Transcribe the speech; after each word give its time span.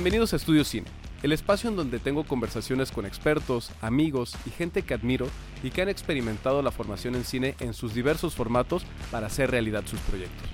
Bienvenidos 0.00 0.32
a 0.32 0.36
Estudio 0.36 0.64
Cine, 0.64 0.86
el 1.22 1.30
espacio 1.30 1.68
en 1.68 1.76
donde 1.76 1.98
tengo 1.98 2.24
conversaciones 2.24 2.90
con 2.90 3.04
expertos, 3.04 3.70
amigos 3.82 4.34
y 4.46 4.50
gente 4.50 4.80
que 4.80 4.94
admiro 4.94 5.28
y 5.62 5.68
que 5.68 5.82
han 5.82 5.90
experimentado 5.90 6.62
la 6.62 6.70
formación 6.70 7.16
en 7.16 7.24
cine 7.24 7.54
en 7.60 7.74
sus 7.74 7.92
diversos 7.92 8.34
formatos 8.34 8.82
para 9.10 9.26
hacer 9.26 9.50
realidad 9.50 9.82
sus 9.84 10.00
proyectos. 10.00 10.48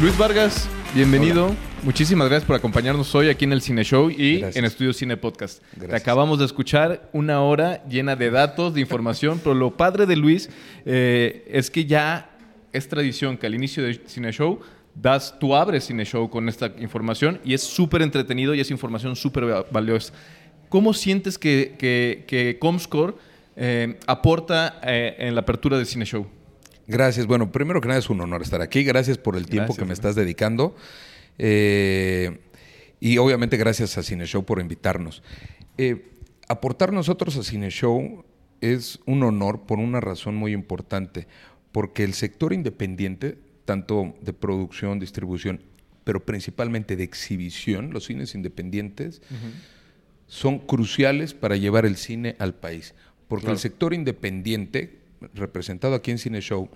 Luis 0.00 0.16
Vargas, 0.16 0.68
bienvenido. 0.94 1.56
Muchísimas 1.82 2.28
gracias 2.28 2.46
por 2.46 2.54
acompañarnos 2.54 3.12
hoy 3.16 3.30
aquí 3.30 3.44
en 3.44 3.52
el 3.52 3.60
Cine 3.60 3.82
Show 3.82 4.08
y 4.08 4.38
Gracias. 4.38 4.56
en 4.58 4.64
Estudio 4.64 4.92
Cine 4.92 5.16
Podcast. 5.16 5.60
Te 5.76 5.96
acabamos 5.96 6.38
de 6.38 6.44
escuchar 6.44 7.10
una 7.12 7.42
hora 7.42 7.84
llena 7.88 8.14
de 8.14 8.30
datos, 8.30 8.74
de 8.74 8.80
información, 8.80 9.40
pero 9.42 9.56
lo 9.56 9.76
padre 9.76 10.06
de 10.06 10.14
Luis 10.14 10.50
eh, 10.86 11.48
es 11.50 11.68
que 11.68 11.84
ya 11.84 12.30
es 12.72 12.88
tradición 12.88 13.38
que 13.38 13.48
al 13.48 13.56
inicio 13.56 13.82
de 13.82 14.00
Cine 14.06 14.30
Show 14.30 14.60
das, 14.94 15.38
tú 15.38 15.54
abres 15.54 15.84
Cine 15.84 16.04
Show 16.04 16.28
con 16.30 16.48
esta 16.48 16.72
información 16.78 17.40
y 17.44 17.54
es 17.54 17.62
súper 17.62 18.02
entretenido 18.02 18.54
y 18.54 18.60
es 18.60 18.70
información 18.70 19.14
súper 19.16 19.48
va- 19.48 19.64
valiosa. 19.70 20.12
¿Cómo 20.68 20.92
sientes 20.92 21.38
que, 21.38 21.74
que, 21.78 22.24
que 22.26 22.58
Comscore 22.58 23.14
eh, 23.56 23.98
aporta 24.06 24.80
eh, 24.82 25.16
en 25.18 25.34
la 25.34 25.40
apertura 25.42 25.78
de 25.78 25.84
Cine 25.84 26.04
Show? 26.04 26.26
Gracias. 26.86 27.26
Bueno, 27.26 27.50
primero 27.52 27.80
que 27.80 27.88
nada 27.88 28.00
es 28.00 28.10
un 28.10 28.20
honor 28.20 28.42
estar 28.42 28.60
aquí. 28.60 28.82
Gracias 28.84 29.18
por 29.18 29.36
el 29.36 29.46
tiempo 29.46 29.68
Gracias, 29.74 29.78
que 29.78 29.84
me 29.86 29.92
estás 29.94 30.14
dedicando. 30.14 30.74
Eh, 31.38 32.38
y 33.00 33.18
obviamente 33.18 33.56
gracias 33.56 33.96
a 33.98 34.02
Cine 34.02 34.26
Show 34.26 34.44
por 34.44 34.60
invitarnos. 34.60 35.22
Eh, 35.76 36.10
aportar 36.48 36.92
nosotros 36.92 37.36
a 37.36 37.42
Cine 37.42 37.70
Show 37.70 38.24
es 38.60 38.98
un 39.06 39.22
honor 39.22 39.62
por 39.66 39.78
una 39.78 40.00
razón 40.00 40.34
muy 40.34 40.52
importante, 40.52 41.28
porque 41.70 42.02
el 42.04 42.12
sector 42.14 42.52
independiente, 42.52 43.38
tanto 43.68 44.14
de 44.22 44.32
producción, 44.32 44.98
distribución, 44.98 45.60
pero 46.04 46.24
principalmente 46.24 46.96
de 46.96 47.04
exhibición, 47.04 47.90
los 47.92 48.06
cines 48.06 48.34
independientes, 48.34 49.20
son 50.26 50.58
cruciales 50.58 51.34
para 51.34 51.54
llevar 51.56 51.84
el 51.84 51.96
cine 51.96 52.34
al 52.38 52.54
país. 52.54 52.94
Porque 53.28 53.42
Claro. 53.44 53.52
el 53.56 53.58
sector 53.60 53.92
independiente, 53.92 55.00
representado 55.34 55.94
aquí 55.94 56.10
en 56.10 56.16
Cine 56.16 56.40
Show, 56.40 56.70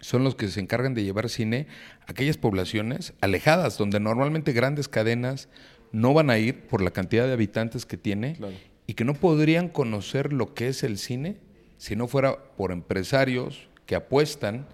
son 0.00 0.24
los 0.24 0.34
que 0.34 0.48
se 0.48 0.58
encargan 0.58 0.94
de 0.94 1.04
llevar 1.04 1.28
cine 1.28 1.68
a 2.08 2.10
aquellas 2.10 2.38
poblaciones 2.38 3.12
alejadas, 3.20 3.78
donde 3.78 4.00
normalmente 4.00 4.52
grandes 4.52 4.88
cadenas 4.88 5.48
no 5.92 6.12
van 6.12 6.28
a 6.30 6.38
ir 6.38 6.62
por 6.66 6.82
la 6.82 6.90
cantidad 6.90 7.24
de 7.28 7.34
habitantes 7.34 7.86
que 7.86 7.96
tiene 7.96 8.34
Claro. 8.34 8.54
y 8.88 8.94
que 8.94 9.04
no 9.04 9.14
podrían 9.14 9.68
conocer 9.68 10.32
lo 10.32 10.54
que 10.54 10.66
es 10.66 10.82
el 10.82 10.98
cine 10.98 11.36
si 11.78 11.94
no 11.94 12.08
fuera 12.08 12.36
por 12.56 12.72
empresarios 12.72 13.68
que 13.86 13.94
apuestan 13.94 14.66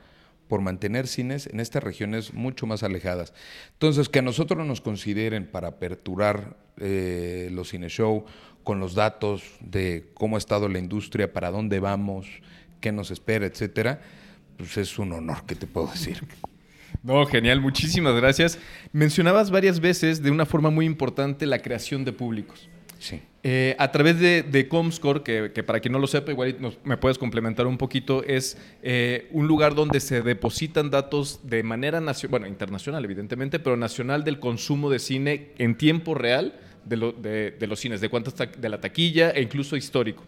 por 0.52 0.60
mantener 0.60 1.08
cines 1.08 1.46
en 1.46 1.60
estas 1.60 1.82
regiones 1.82 2.34
mucho 2.34 2.66
más 2.66 2.82
alejadas. 2.82 3.32
Entonces, 3.72 4.10
que 4.10 4.18
a 4.18 4.22
nosotros 4.22 4.66
nos 4.66 4.82
consideren 4.82 5.46
para 5.46 5.68
aperturar 5.68 6.58
eh, 6.76 7.48
los 7.52 7.70
cine 7.70 7.88
show 7.88 8.26
con 8.62 8.78
los 8.78 8.94
datos 8.94 9.42
de 9.60 10.10
cómo 10.12 10.36
ha 10.36 10.38
estado 10.38 10.68
la 10.68 10.78
industria, 10.78 11.32
para 11.32 11.50
dónde 11.50 11.80
vamos, 11.80 12.26
qué 12.82 12.92
nos 12.92 13.10
espera, 13.10 13.46
etcétera, 13.46 14.02
pues 14.58 14.76
es 14.76 14.98
un 14.98 15.14
honor, 15.14 15.38
¿qué 15.46 15.54
te 15.54 15.66
puedo 15.66 15.86
decir? 15.86 16.22
No, 17.02 17.24
genial, 17.24 17.62
muchísimas 17.62 18.14
gracias. 18.14 18.58
Mencionabas 18.92 19.50
varias 19.50 19.80
veces 19.80 20.22
de 20.22 20.30
una 20.30 20.44
forma 20.44 20.68
muy 20.68 20.84
importante 20.84 21.46
la 21.46 21.60
creación 21.60 22.04
de 22.04 22.12
públicos. 22.12 22.68
Sí. 23.02 23.20
Eh, 23.42 23.74
a 23.80 23.90
través 23.90 24.20
de, 24.20 24.44
de 24.44 24.68
Comscore, 24.68 25.22
que, 25.24 25.50
que 25.52 25.64
para 25.64 25.80
quien 25.80 25.90
no 25.90 25.98
lo 25.98 26.06
sepa, 26.06 26.30
igual 26.30 26.54
nos- 26.60 26.78
me 26.84 26.96
puedes 26.96 27.18
complementar 27.18 27.66
un 27.66 27.76
poquito, 27.76 28.22
es 28.22 28.56
eh, 28.84 29.26
un 29.32 29.48
lugar 29.48 29.74
donde 29.74 29.98
se 29.98 30.22
depositan 30.22 30.88
datos 30.90 31.40
de 31.42 31.64
manera 31.64 32.00
nacional, 32.00 32.30
bueno, 32.30 32.46
internacional 32.46 33.04
evidentemente, 33.04 33.58
pero 33.58 33.76
nacional 33.76 34.22
del 34.22 34.38
consumo 34.38 34.88
de 34.88 35.00
cine 35.00 35.50
en 35.58 35.76
tiempo 35.76 36.14
real 36.14 36.54
de, 36.84 36.96
lo- 36.96 37.10
de- 37.10 37.50
de 37.50 37.66
los 37.66 37.80
cines, 37.80 38.00
de 38.00 38.08
cuántas 38.08 38.34
ta- 38.34 38.46
de 38.46 38.68
la 38.68 38.80
taquilla 38.80 39.30
e 39.32 39.42
incluso 39.42 39.74
histórico. 39.76 40.22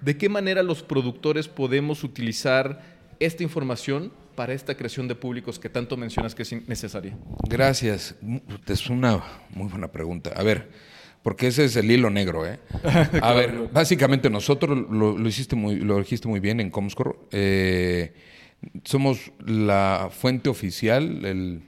¿De 0.00 0.16
qué 0.18 0.28
manera 0.28 0.64
los 0.64 0.82
productores 0.82 1.46
podemos 1.46 2.02
utilizar 2.02 2.82
esta 3.20 3.44
información 3.44 4.12
para 4.34 4.52
esta 4.52 4.74
creación 4.76 5.06
de 5.06 5.14
públicos 5.14 5.60
que 5.60 5.68
tanto 5.68 5.96
mencionas 5.96 6.34
que 6.34 6.42
es 6.42 6.68
necesaria? 6.68 7.16
Gracias. 7.48 8.16
Es 8.66 8.90
una 8.90 9.22
muy 9.50 9.68
buena 9.68 9.86
pregunta. 9.92 10.32
A 10.36 10.42
ver, 10.42 10.68
porque 11.26 11.48
ese 11.48 11.64
es 11.64 11.74
el 11.74 11.90
hilo 11.90 12.08
negro, 12.08 12.46
¿eh? 12.46 12.60
A 13.20 13.32
ver, 13.32 13.68
básicamente 13.72 14.30
nosotros 14.30 14.86
lo, 14.88 15.18
lo 15.18 15.28
hiciste 15.28 15.56
muy, 15.56 15.74
lo 15.74 15.98
dijiste 15.98 16.28
muy 16.28 16.38
bien 16.38 16.60
en 16.60 16.70
Comscore. 16.70 17.16
eh, 17.32 18.12
somos 18.84 19.32
la 19.44 20.08
fuente 20.12 20.48
oficial, 20.48 21.24
el 21.24 21.62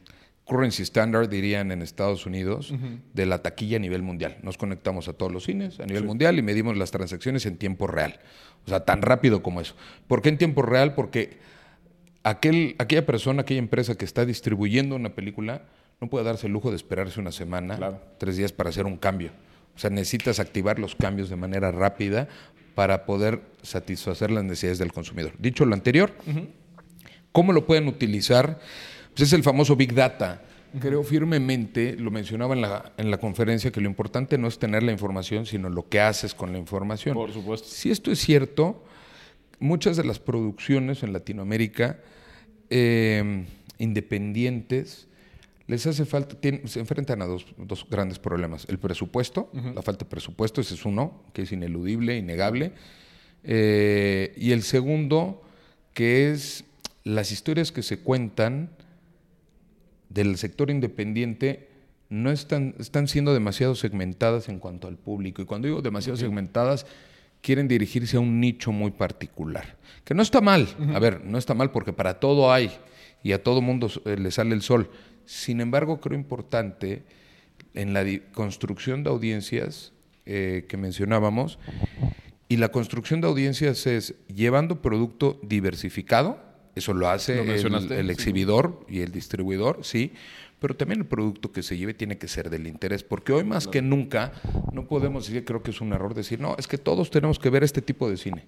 currency 0.44 0.84
standard, 0.84 1.28
dirían 1.28 1.72
en 1.72 1.82
Estados 1.82 2.24
Unidos, 2.24 2.72
de 3.14 3.26
la 3.26 3.42
taquilla 3.42 3.78
a 3.78 3.80
nivel 3.80 4.02
mundial. 4.02 4.36
Nos 4.44 4.56
conectamos 4.56 5.08
a 5.08 5.14
todos 5.14 5.32
los 5.32 5.42
cines 5.42 5.80
a 5.80 5.86
nivel 5.86 6.04
mundial 6.04 6.38
y 6.38 6.42
medimos 6.42 6.76
las 6.76 6.92
transacciones 6.92 7.44
en 7.44 7.56
tiempo 7.56 7.88
real. 7.88 8.20
O 8.64 8.68
sea, 8.68 8.84
tan 8.84 9.02
rápido 9.02 9.42
como 9.42 9.60
eso. 9.60 9.74
¿Por 10.06 10.22
qué 10.22 10.28
en 10.28 10.38
tiempo 10.38 10.62
real? 10.62 10.94
Porque 10.94 11.36
aquel, 12.22 12.76
aquella 12.78 13.04
persona, 13.04 13.42
aquella 13.42 13.58
empresa 13.58 13.96
que 13.96 14.04
está 14.04 14.24
distribuyendo 14.24 14.94
una 14.94 15.16
película 15.16 15.62
no 16.00 16.08
puede 16.08 16.24
darse 16.24 16.46
el 16.46 16.52
lujo 16.52 16.70
de 16.70 16.76
esperarse 16.76 17.18
una 17.18 17.32
semana, 17.32 17.76
Claro. 17.76 18.00
tres 18.18 18.36
días 18.36 18.52
para 18.52 18.70
hacer 18.70 18.86
un 18.86 18.96
cambio. 18.98 19.32
O 19.78 19.80
sea, 19.80 19.90
necesitas 19.90 20.40
activar 20.40 20.80
los 20.80 20.96
cambios 20.96 21.30
de 21.30 21.36
manera 21.36 21.70
rápida 21.70 22.26
para 22.74 23.06
poder 23.06 23.42
satisfacer 23.62 24.28
las 24.28 24.42
necesidades 24.42 24.80
del 24.80 24.92
consumidor. 24.92 25.34
Dicho 25.38 25.64
lo 25.64 25.72
anterior, 25.72 26.12
¿cómo 27.30 27.52
lo 27.52 27.64
pueden 27.64 27.86
utilizar? 27.86 28.58
Pues 29.10 29.28
es 29.28 29.32
el 29.34 29.44
famoso 29.44 29.76
Big 29.76 29.94
Data. 29.94 30.42
Creo 30.80 31.04
firmemente, 31.04 31.94
lo 31.94 32.10
mencionaba 32.10 32.56
en 32.56 32.62
la, 32.62 32.92
en 32.96 33.12
la 33.12 33.18
conferencia, 33.18 33.70
que 33.70 33.80
lo 33.80 33.86
importante 33.86 34.36
no 34.36 34.48
es 34.48 34.58
tener 34.58 34.82
la 34.82 34.90
información, 34.90 35.46
sino 35.46 35.68
lo 35.68 35.88
que 35.88 36.00
haces 36.00 36.34
con 36.34 36.50
la 36.50 36.58
información. 36.58 37.14
Por 37.14 37.32
supuesto. 37.32 37.68
Si 37.68 37.92
esto 37.92 38.10
es 38.10 38.18
cierto, 38.18 38.84
muchas 39.60 39.96
de 39.96 40.02
las 40.02 40.18
producciones 40.18 41.04
en 41.04 41.12
Latinoamérica 41.12 42.00
eh, 42.68 43.44
independientes 43.78 45.07
les 45.68 45.86
hace 45.86 46.06
falta, 46.06 46.36
se 46.64 46.80
enfrentan 46.80 47.20
a 47.22 47.26
dos, 47.26 47.46
dos 47.58 47.86
grandes 47.88 48.18
problemas. 48.18 48.66
El 48.68 48.78
presupuesto, 48.78 49.50
la 49.52 49.82
falta 49.82 50.06
de 50.06 50.10
presupuesto, 50.10 50.62
ese 50.62 50.74
es 50.74 50.84
uno, 50.86 51.22
que 51.34 51.42
es 51.42 51.52
ineludible, 51.52 52.16
innegable. 52.16 52.72
Eh, 53.44 54.32
y 54.38 54.52
el 54.52 54.62
segundo, 54.62 55.42
que 55.92 56.30
es 56.30 56.64
las 57.04 57.32
historias 57.32 57.70
que 57.70 57.82
se 57.82 58.00
cuentan 58.00 58.70
del 60.08 60.38
sector 60.38 60.70
independiente 60.70 61.68
no 62.08 62.30
están, 62.30 62.74
están 62.78 63.06
siendo 63.06 63.34
demasiado 63.34 63.74
segmentadas 63.74 64.48
en 64.48 64.60
cuanto 64.60 64.88
al 64.88 64.96
público. 64.96 65.42
Y 65.42 65.44
cuando 65.44 65.68
digo 65.68 65.82
demasiado 65.82 66.16
segmentadas, 66.16 66.86
quieren 67.42 67.68
dirigirse 67.68 68.16
a 68.16 68.20
un 68.20 68.40
nicho 68.40 68.72
muy 68.72 68.90
particular. 68.90 69.76
Que 70.04 70.14
no 70.14 70.22
está 70.22 70.40
mal, 70.40 70.66
a 70.94 70.98
ver, 70.98 71.26
no 71.26 71.36
está 71.36 71.52
mal 71.52 71.70
porque 71.72 71.92
para 71.92 72.20
todo 72.20 72.50
hay 72.50 72.70
y 73.22 73.32
a 73.32 73.42
todo 73.42 73.60
mundo 73.60 73.90
eh, 74.06 74.16
le 74.16 74.30
sale 74.30 74.54
el 74.54 74.62
sol. 74.62 74.90
Sin 75.28 75.60
embargo, 75.60 76.00
creo 76.00 76.18
importante 76.18 77.02
en 77.74 77.92
la 77.92 78.02
construcción 78.32 79.04
de 79.04 79.10
audiencias 79.10 79.92
eh, 80.24 80.64
que 80.66 80.78
mencionábamos, 80.78 81.58
y 82.48 82.56
la 82.56 82.70
construcción 82.70 83.20
de 83.20 83.26
audiencias 83.26 83.86
es 83.86 84.14
llevando 84.34 84.80
producto 84.80 85.38
diversificado, 85.42 86.40
eso 86.74 86.94
lo 86.94 87.10
hace 87.10 87.44
Lo 87.44 87.52
el, 87.52 87.92
el 87.92 88.06
sí. 88.06 88.10
exhibidor 88.10 88.86
y 88.88 89.00
el 89.00 89.12
distribuidor, 89.12 89.80
sí, 89.82 90.12
pero 90.60 90.74
también 90.74 91.00
el 91.00 91.06
producto 91.06 91.52
que 91.52 91.62
se 91.62 91.76
lleve 91.76 91.92
tiene 91.92 92.16
que 92.16 92.26
ser 92.26 92.48
del 92.48 92.66
interés, 92.66 93.04
porque 93.04 93.34
hoy 93.34 93.44
más 93.44 93.68
que 93.68 93.82
nunca 93.82 94.32
no 94.72 94.88
podemos 94.88 95.26
decir, 95.26 95.44
creo 95.44 95.62
que 95.62 95.72
es 95.72 95.82
un 95.82 95.92
error 95.92 96.14
decir, 96.14 96.40
no, 96.40 96.56
es 96.58 96.66
que 96.66 96.78
todos 96.78 97.10
tenemos 97.10 97.38
que 97.38 97.50
ver 97.50 97.64
este 97.64 97.82
tipo 97.82 98.08
de 98.08 98.16
cine. 98.16 98.46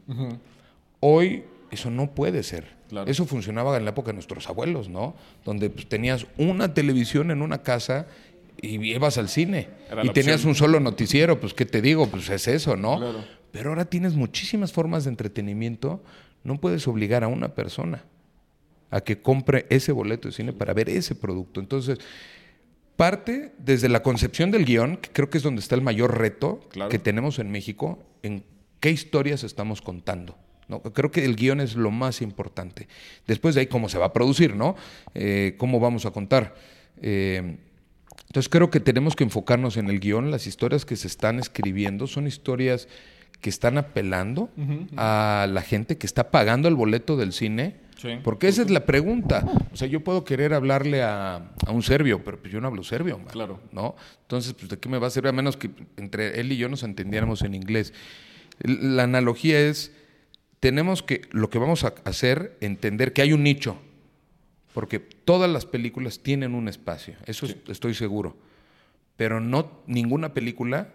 Hoy 1.01 1.45
eso 1.71 1.91
no 1.91 2.13
puede 2.15 2.43
ser. 2.43 2.65
Claro. 2.89 3.11
Eso 3.11 3.25
funcionaba 3.27 3.77
en 3.77 3.85
la 3.85 3.91
época 3.91 4.09
de 4.09 4.15
nuestros 4.15 4.49
abuelos, 4.49 4.89
¿no? 4.89 5.15
Donde 5.45 5.71
pues, 5.71 5.89
tenías 5.89 6.27
una 6.39 6.75
televisión 6.75 7.31
en 7.31 7.43
una 7.43 7.63
casa 7.63 8.07
y 8.61 8.81
ibas 8.83 9.17
al 9.19 9.29
cine. 9.29 9.69
Era 9.91 10.05
y 10.05 10.11
tenías 10.11 10.37
opción. 10.37 10.51
un 10.51 10.55
solo 10.57 10.81
noticiero, 10.81 11.41
pues, 11.41 11.55
¿qué 11.55 11.65
te 11.67 11.81
digo? 11.81 12.09
Pues 12.09 12.29
es 12.31 12.49
eso, 12.49 12.77
¿no? 12.77 12.99
Claro. 12.99 13.25
Pero 13.53 13.71
ahora 13.71 13.85
tienes 13.85 14.15
muchísimas 14.15 14.73
formas 14.73 15.05
de 15.05 15.11
entretenimiento. 15.11 16.03
No 16.45 16.61
puedes 16.61 16.87
obligar 16.89 17.25
a 17.25 17.29
una 17.29 17.55
persona 17.55 18.05
a 18.91 19.01
que 19.03 19.23
compre 19.23 19.67
ese 19.71 19.93
boleto 19.93 20.29
de 20.29 20.33
cine 20.35 20.53
para 20.53 20.75
ver 20.75 20.89
ese 20.89 21.15
producto. 21.15 21.61
Entonces, 21.61 21.99
parte 22.97 23.53
desde 23.59 23.89
la 23.89 24.03
concepción 24.03 24.51
del 24.51 24.65
guion, 24.65 24.97
que 24.97 25.11
creo 25.11 25.31
que 25.31 25.39
es 25.39 25.45
donde 25.45 25.61
está 25.61 25.75
el 25.75 25.83
mayor 25.83 26.19
reto 26.19 26.61
Claro. 26.71 26.91
que 26.91 26.99
tenemos 26.99 27.39
en 27.39 27.51
México, 27.51 28.03
en 28.23 28.45
qué 28.81 28.91
historias 28.91 29.45
estamos 29.45 29.81
contando. 29.81 30.37
¿No? 30.71 30.81
Creo 30.81 31.11
que 31.11 31.25
el 31.25 31.37
guion 31.37 31.61
es 31.61 31.75
lo 31.75 31.91
más 31.91 32.23
importante. 32.23 32.89
Después 33.27 33.55
de 33.55 33.63
ahí, 33.63 33.67
cómo 33.67 33.89
se 33.89 33.99
va 33.99 34.07
a 34.07 34.13
producir, 34.13 34.55
¿no? 34.55 34.77
Eh, 35.15 35.57
cómo 35.59 35.81
vamos 35.81 36.07
a 36.07 36.13
contar. 36.13 36.55
Eh, 37.03 37.59
entonces 38.29 38.49
creo 38.49 38.71
que 38.71 38.81
tenemos 38.81 39.17
que 39.17 39.25
enfocarnos 39.25 39.77
en 39.77 39.91
el 39.91 40.01
guion. 40.01 40.31
Las 40.31 40.47
historias 40.47 40.85
que 40.85 40.97
se 40.97 41.09
están 41.09 41.39
escribiendo 41.39 42.07
son 42.07 42.27
historias 42.27 42.89
que 43.41 43.51
están 43.51 43.79
apelando 43.79 44.51
a 44.97 45.49
la 45.51 45.63
gente 45.63 45.99
que 45.99 46.07
está 46.07 46.31
pagando 46.31 46.69
el 46.69 46.75
boleto 46.75 47.17
del 47.17 47.33
cine 47.33 47.77
Porque 48.23 48.49
esa 48.49 48.63
es 48.63 48.71
la 48.71 48.87
pregunta. 48.87 49.45
O 49.73 49.77
sea, 49.77 49.89
yo 49.89 50.05
puedo 50.05 50.25
querer 50.25 50.55
hablarle 50.55 51.03
a, 51.03 51.51
un 51.69 51.83
serbio, 51.83 52.23
pero 52.25 52.39
pues 52.39 52.53
yo 52.53 52.61
no 52.61 52.69
hablo 52.69 52.83
serbio. 52.83 53.19
Claro. 53.31 53.61
¿No? 53.73 53.97
Entonces, 54.23 54.55
pues, 54.55 54.69
¿de 54.69 54.79
qué 54.79 54.89
me 54.89 54.99
va 54.99 55.09
a 55.09 55.11
servir? 55.11 55.31
A 55.31 55.33
menos 55.33 55.57
que 55.57 55.71
entre 55.97 56.41
él 56.41 56.53
y 56.53 56.57
yo 56.57 56.69
nos 56.69 56.83
entendiéramos 56.83 57.43
en 57.43 57.55
inglés. 57.55 57.93
La 58.63 59.05
analogía 59.05 59.59
es, 59.59 59.93
tenemos 60.61 61.03
que, 61.03 61.23
lo 61.31 61.51
que 61.51 61.59
vamos 61.59 61.85
a 61.85 61.95
hacer, 62.05 62.57
entender 62.61 63.13
que 63.13 63.23
hay 63.23 63.33
un 63.33 63.43
nicho. 63.43 63.79
Porque 64.75 65.01
todas 65.01 65.51
las 65.51 65.67
películas 65.67 66.21
tienen 66.21 66.55
un 66.55 66.69
espacio. 66.69 67.17
Eso 67.27 67.47
estoy 67.69 67.95
seguro. 67.95 68.37
Pero 69.17 69.41
no 69.41 69.83
ninguna 69.87 70.33
película 70.33 70.95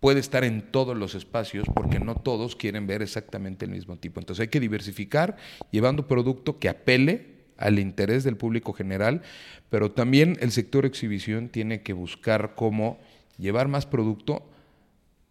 puede 0.00 0.20
estar 0.20 0.44
en 0.44 0.62
todos 0.62 0.96
los 0.96 1.14
espacios 1.14 1.66
porque 1.74 1.98
no 1.98 2.14
todos 2.14 2.54
quieren 2.54 2.86
ver 2.86 3.02
exactamente 3.02 3.64
el 3.64 3.70
mismo 3.70 3.96
tipo. 3.96 4.20
Entonces 4.20 4.42
hay 4.42 4.48
que 4.48 4.60
diversificar 4.60 5.36
llevando 5.70 6.06
producto 6.06 6.58
que 6.58 6.68
apele 6.68 7.38
al 7.56 7.78
interés 7.78 8.22
del 8.22 8.36
público 8.36 8.72
general, 8.72 9.22
pero 9.70 9.90
también 9.90 10.36
el 10.40 10.52
sector 10.52 10.86
exhibición 10.86 11.48
tiene 11.48 11.82
que 11.82 11.92
buscar 11.92 12.54
cómo 12.54 13.00
llevar 13.38 13.66
más 13.66 13.86
producto 13.86 14.48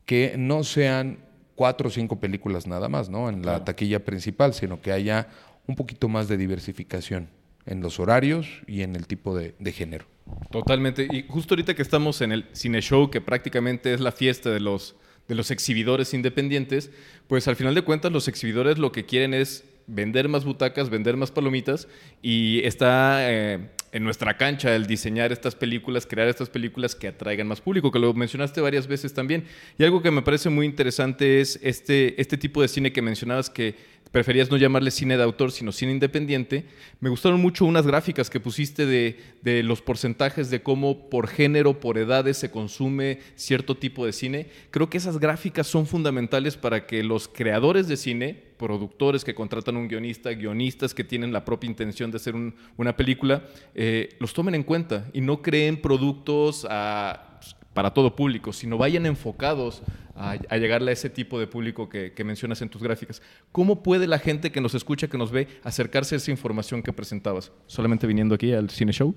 que 0.05 0.35
no 0.37 0.63
sean 0.63 1.19
cuatro 1.57 1.89
o 1.89 1.91
cinco 1.91 2.21
películas 2.21 2.67
nada 2.67 2.87
más, 2.87 3.09
¿no? 3.09 3.27
En 3.27 3.45
la 3.45 3.65
taquilla 3.65 4.05
principal, 4.05 4.53
sino 4.53 4.79
que 4.79 4.93
haya 4.93 5.27
un 5.65 5.75
poquito 5.75 6.07
más 6.07 6.29
de 6.29 6.37
diversificación 6.37 7.27
en 7.65 7.81
los 7.81 7.99
horarios 7.99 8.47
y 8.65 8.83
en 8.83 8.95
el 8.95 9.07
tipo 9.07 9.37
de 9.37 9.71
género. 9.73 10.05
Totalmente. 10.51 11.07
Y 11.11 11.25
justo 11.27 11.53
ahorita 11.53 11.73
que 11.73 11.81
estamos 11.81 12.21
en 12.21 12.31
el 12.31 12.45
cine 12.53 12.81
show, 12.81 13.09
que 13.09 13.21
prácticamente 13.21 13.93
es 13.93 13.99
la 13.99 14.11
fiesta 14.11 14.49
de 14.49 14.59
los, 14.59 14.95
de 15.27 15.35
los 15.35 15.51
exhibidores 15.51 16.13
independientes, 16.13 16.91
pues 17.27 17.47
al 17.47 17.55
final 17.55 17.75
de 17.75 17.81
cuentas 17.81 18.11
los 18.11 18.27
exhibidores 18.27 18.77
lo 18.77 18.91
que 18.91 19.05
quieren 19.05 19.33
es 19.33 19.65
vender 19.87 20.27
más 20.29 20.43
butacas, 20.43 20.89
vender 20.89 21.15
más 21.17 21.31
palomitas 21.31 21.87
y 22.21 22.61
está 22.65 23.31
eh, 23.31 23.69
en 23.91 24.03
nuestra 24.03 24.37
cancha 24.37 24.75
el 24.75 24.85
diseñar 24.85 25.31
estas 25.31 25.55
películas, 25.55 26.05
crear 26.05 26.27
estas 26.27 26.49
películas 26.49 26.95
que 26.95 27.07
atraigan 27.07 27.47
más 27.47 27.61
público, 27.61 27.91
que 27.91 27.99
lo 27.99 28.13
mencionaste 28.13 28.61
varias 28.61 28.87
veces 28.87 29.13
también. 29.13 29.45
Y 29.77 29.83
algo 29.83 30.01
que 30.01 30.11
me 30.11 30.21
parece 30.21 30.49
muy 30.49 30.65
interesante 30.65 31.41
es 31.41 31.59
este, 31.61 32.19
este 32.21 32.37
tipo 32.37 32.61
de 32.61 32.67
cine 32.67 32.91
que 32.91 33.01
mencionabas 33.01 33.49
que 33.49 33.75
preferías 34.11 34.49
no 34.49 34.57
llamarle 34.57 34.91
cine 34.91 35.17
de 35.17 35.23
autor, 35.23 35.51
sino 35.51 35.71
cine 35.71 35.91
independiente. 35.91 36.65
Me 36.99 37.09
gustaron 37.09 37.41
mucho 37.41 37.65
unas 37.65 37.85
gráficas 37.85 38.29
que 38.29 38.39
pusiste 38.39 38.85
de, 38.85 39.19
de, 39.41 39.63
los 39.63 39.81
porcentajes 39.81 40.49
de 40.49 40.61
cómo 40.61 41.09
por 41.09 41.27
género, 41.27 41.79
por 41.79 41.97
edades 41.97 42.37
se 42.37 42.51
consume 42.51 43.19
cierto 43.35 43.75
tipo 43.75 44.05
de 44.05 44.13
cine. 44.13 44.47
Creo 44.71 44.89
que 44.89 44.97
esas 44.97 45.19
gráficas 45.19 45.67
son 45.67 45.87
fundamentales 45.87 46.57
para 46.57 46.85
que 46.85 47.03
los 47.03 47.27
creadores 47.27 47.87
de 47.87 47.97
cine, 47.97 48.43
productores 48.57 49.23
que 49.23 49.35
contratan 49.35 49.77
un 49.77 49.87
guionista, 49.87 50.31
guionistas 50.31 50.93
que 50.93 51.03
tienen 51.03 51.31
la 51.31 51.45
propia 51.45 51.69
intención 51.69 52.11
de 52.11 52.17
hacer 52.17 52.33
una 52.77 52.97
película, 52.97 53.45
eh, 53.75 54.09
los 54.19 54.33
tomen 54.33 54.55
en 54.55 54.63
cuenta 54.63 55.07
y 55.13 55.21
no 55.21 55.41
creen 55.41 55.81
productos 55.81 56.65
para 57.77 57.93
todo 57.93 58.15
público, 58.15 58.53
sino 58.53 58.79
vayan 58.79 59.05
enfocados 59.05 59.83
a, 60.15 60.35
llegarle 60.57 60.89
a 60.89 60.93
ese 60.93 61.11
tipo 61.11 61.39
de 61.39 61.45
público 61.45 61.89
que, 61.89 62.11
mencionas 62.25 62.59
en 62.63 62.69
tus 62.69 62.81
gráficas. 62.81 63.21
¿Cómo 63.51 63.83
puede 63.83 64.07
la 64.07 64.17
gente 64.17 64.51
que 64.51 64.59
nos 64.59 64.73
escucha, 64.73 65.07
que 65.07 65.17
nos 65.19 65.29
ve, 65.29 65.47
acercarse 65.63 66.15
a 66.15 66.17
esa 66.17 66.31
información 66.31 66.81
que 66.81 66.91
presentabas? 66.91 67.51
¿Solamente 67.67 68.07
viniendo 68.07 68.33
aquí 68.33 68.51
al 68.51 68.71
Cine 68.71 68.93
Show? 68.93 69.13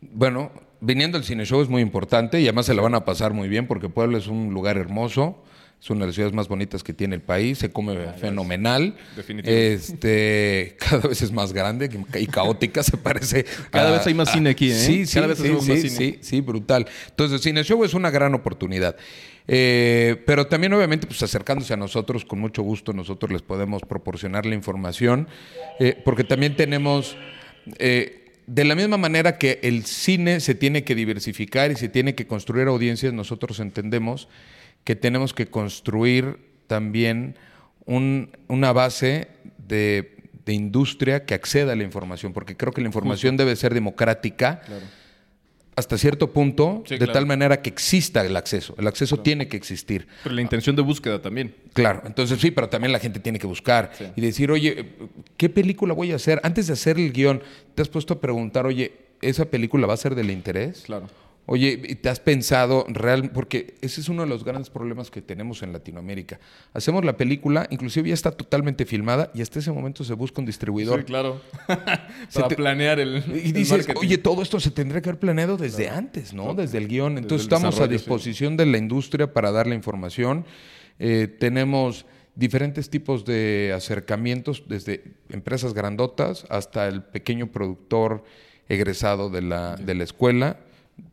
Bueno, 0.00 0.52
viniendo 0.80 1.18
al 1.18 1.24
Cine 1.24 1.44
Show 1.44 1.60
es 1.60 1.68
muy 1.68 1.82
importante 1.82 2.40
y 2.40 2.44
además 2.44 2.66
se 2.66 2.74
la 2.74 2.82
van 2.82 2.94
a 2.94 3.04
pasar 3.04 3.32
muy 3.32 3.48
bien 3.48 3.66
porque 3.66 3.88
Puebla 3.88 4.18
es 4.18 4.28
un 4.28 4.54
lugar 4.54 4.76
hermoso. 4.76 5.42
Es 5.80 5.90
una 5.90 6.00
de 6.00 6.06
las 6.06 6.14
ciudades 6.16 6.34
más 6.34 6.48
bonitas 6.48 6.82
que 6.82 6.92
tiene 6.92 7.14
el 7.14 7.22
país, 7.22 7.58
se 7.58 7.70
come 7.70 7.96
fenomenal. 8.14 8.96
Definitivamente. 9.14 9.74
Este, 9.74 10.76
cada 10.80 11.08
vez 11.08 11.22
es 11.22 11.30
más 11.30 11.52
grande 11.52 11.88
y 12.18 12.26
caótica, 12.26 12.82
se 12.82 12.96
parece. 12.96 13.44
Cada 13.70 13.92
vez 13.92 14.06
hay 14.06 14.14
más 14.14 14.32
cine 14.32 14.50
aquí, 14.50 14.72
¿eh? 14.72 14.74
Sí, 14.74 15.06
sí, 15.06 15.14
cada 15.14 15.28
vez 15.28 15.38
sí, 15.38 15.44
sí, 15.44 15.52
más 15.52 15.64
cine. 15.64 15.88
sí, 15.88 16.18
sí, 16.20 16.40
brutal. 16.40 16.86
Entonces, 17.10 17.40
Cine 17.42 17.62
Show 17.62 17.84
es 17.84 17.94
una 17.94 18.10
gran 18.10 18.34
oportunidad. 18.34 18.96
Eh, 19.46 20.22
pero 20.26 20.46
también, 20.46 20.72
obviamente, 20.74 21.06
pues 21.06 21.22
acercándose 21.22 21.72
a 21.72 21.76
nosotros, 21.76 22.24
con 22.24 22.38
mucho 22.38 22.62
gusto, 22.62 22.92
nosotros 22.92 23.32
les 23.32 23.42
podemos 23.42 23.82
proporcionar 23.82 24.44
la 24.46 24.54
información, 24.54 25.26
eh, 25.80 26.00
porque 26.04 26.22
también 26.22 26.54
tenemos, 26.54 27.16
eh, 27.78 28.26
de 28.46 28.64
la 28.64 28.74
misma 28.74 28.98
manera 28.98 29.38
que 29.38 29.58
el 29.62 29.86
cine 29.86 30.40
se 30.40 30.54
tiene 30.54 30.84
que 30.84 30.94
diversificar 30.94 31.70
y 31.70 31.76
se 31.76 31.88
tiene 31.88 32.14
que 32.14 32.26
construir 32.26 32.68
audiencias, 32.68 33.12
nosotros 33.14 33.58
entendemos 33.60 34.28
que 34.84 34.96
tenemos 34.96 35.34
que 35.34 35.46
construir 35.46 36.38
también 36.66 37.36
una 37.86 38.72
base 38.72 39.28
de, 39.58 40.14
industria 40.46 41.26
que 41.26 41.34
acceda 41.34 41.74
a 41.74 41.76
la 41.76 41.84
información, 41.84 42.32
porque 42.32 42.56
creo 42.56 42.72
que 42.72 42.80
la 42.80 42.86
información 42.86 43.36
debe 43.36 43.54
ser 43.54 43.74
democrática. 43.74 44.60
Claro 44.60 44.86
hasta 45.78 45.96
cierto 45.96 46.32
punto, 46.32 46.82
de 46.88 47.06
tal 47.06 47.24
manera 47.24 47.62
que 47.62 47.70
exista 47.70 48.26
el 48.26 48.36
acceso. 48.36 48.74
El 48.78 48.88
acceso 48.88 49.20
tiene 49.20 49.46
que 49.46 49.56
existir. 49.56 50.08
Pero 50.24 50.34
la 50.34 50.42
intención 50.42 50.74
de 50.74 50.82
búsqueda 50.82 51.22
también. 51.22 51.54
Claro, 51.72 52.02
entonces 52.04 52.40
sí, 52.40 52.50
pero 52.50 52.68
también 52.68 52.90
la 52.90 52.98
gente 52.98 53.20
tiene 53.20 53.38
que 53.38 53.46
buscar 53.46 53.92
y 54.16 54.20
decir, 54.20 54.50
oye, 54.50 54.86
¿qué 55.36 55.48
película 55.48 55.94
voy 55.94 56.10
a 56.10 56.16
hacer? 56.16 56.40
Antes 56.42 56.66
de 56.66 56.72
hacer 56.72 56.98
el 56.98 57.12
guion, 57.12 57.40
¿te 57.76 57.82
has 57.82 57.88
puesto 57.88 58.14
a 58.14 58.20
preguntar, 58.20 58.66
oye, 58.66 58.92
¿esa 59.22 59.44
película 59.44 59.86
va 59.86 59.94
a 59.94 59.98
ser 59.98 60.16
del 60.16 60.32
interés? 60.32 60.82
Claro. 60.84 61.06
Oye, 61.50 61.78
¿te 61.78 62.10
has 62.10 62.20
pensado 62.20 62.84
real? 62.88 63.30
Porque 63.30 63.76
ese 63.80 64.02
es 64.02 64.10
uno 64.10 64.20
de 64.20 64.28
los 64.28 64.44
grandes 64.44 64.68
problemas 64.68 65.10
que 65.10 65.22
tenemos 65.22 65.62
en 65.62 65.72
Latinoamérica. 65.72 66.38
Hacemos 66.74 67.06
la 67.06 67.16
película, 67.16 67.66
inclusive 67.70 68.10
ya 68.10 68.14
está 68.14 68.32
totalmente 68.32 68.84
filmada 68.84 69.30
y 69.32 69.40
hasta 69.40 69.58
ese 69.58 69.72
momento 69.72 70.04
se 70.04 70.12
busca 70.12 70.42
un 70.42 70.46
distribuidor. 70.46 71.00
Sí, 71.00 71.06
claro. 71.06 71.40
Para 72.34 72.48
planear 72.48 73.00
el. 73.00 73.24
Y 73.34 73.52
dices, 73.52 73.88
oye, 73.96 74.18
todo 74.18 74.42
esto 74.42 74.60
se 74.60 74.70
tendría 74.70 75.00
que 75.00 75.08
haber 75.08 75.18
planeado 75.18 75.56
desde 75.56 75.88
antes, 75.88 76.34
¿no? 76.34 76.52
Desde 76.52 76.76
el 76.76 76.86
guion. 76.86 77.16
Entonces 77.16 77.46
estamos 77.46 77.80
a 77.80 77.86
disposición 77.86 78.58
de 78.58 78.66
la 78.66 78.76
industria 78.76 79.32
para 79.32 79.50
dar 79.50 79.66
la 79.66 79.74
información. 79.74 80.44
Eh, 80.98 81.34
tenemos 81.40 82.04
diferentes 82.34 82.90
tipos 82.90 83.24
de 83.24 83.72
acercamientos, 83.74 84.64
desde 84.68 85.02
empresas 85.30 85.72
grandotas 85.72 86.44
hasta 86.50 86.88
el 86.88 87.02
pequeño 87.04 87.46
productor 87.46 88.22
egresado 88.68 89.30
de 89.30 89.40
la, 89.40 89.76
de 89.76 89.94
la 89.94 90.04
escuela 90.04 90.58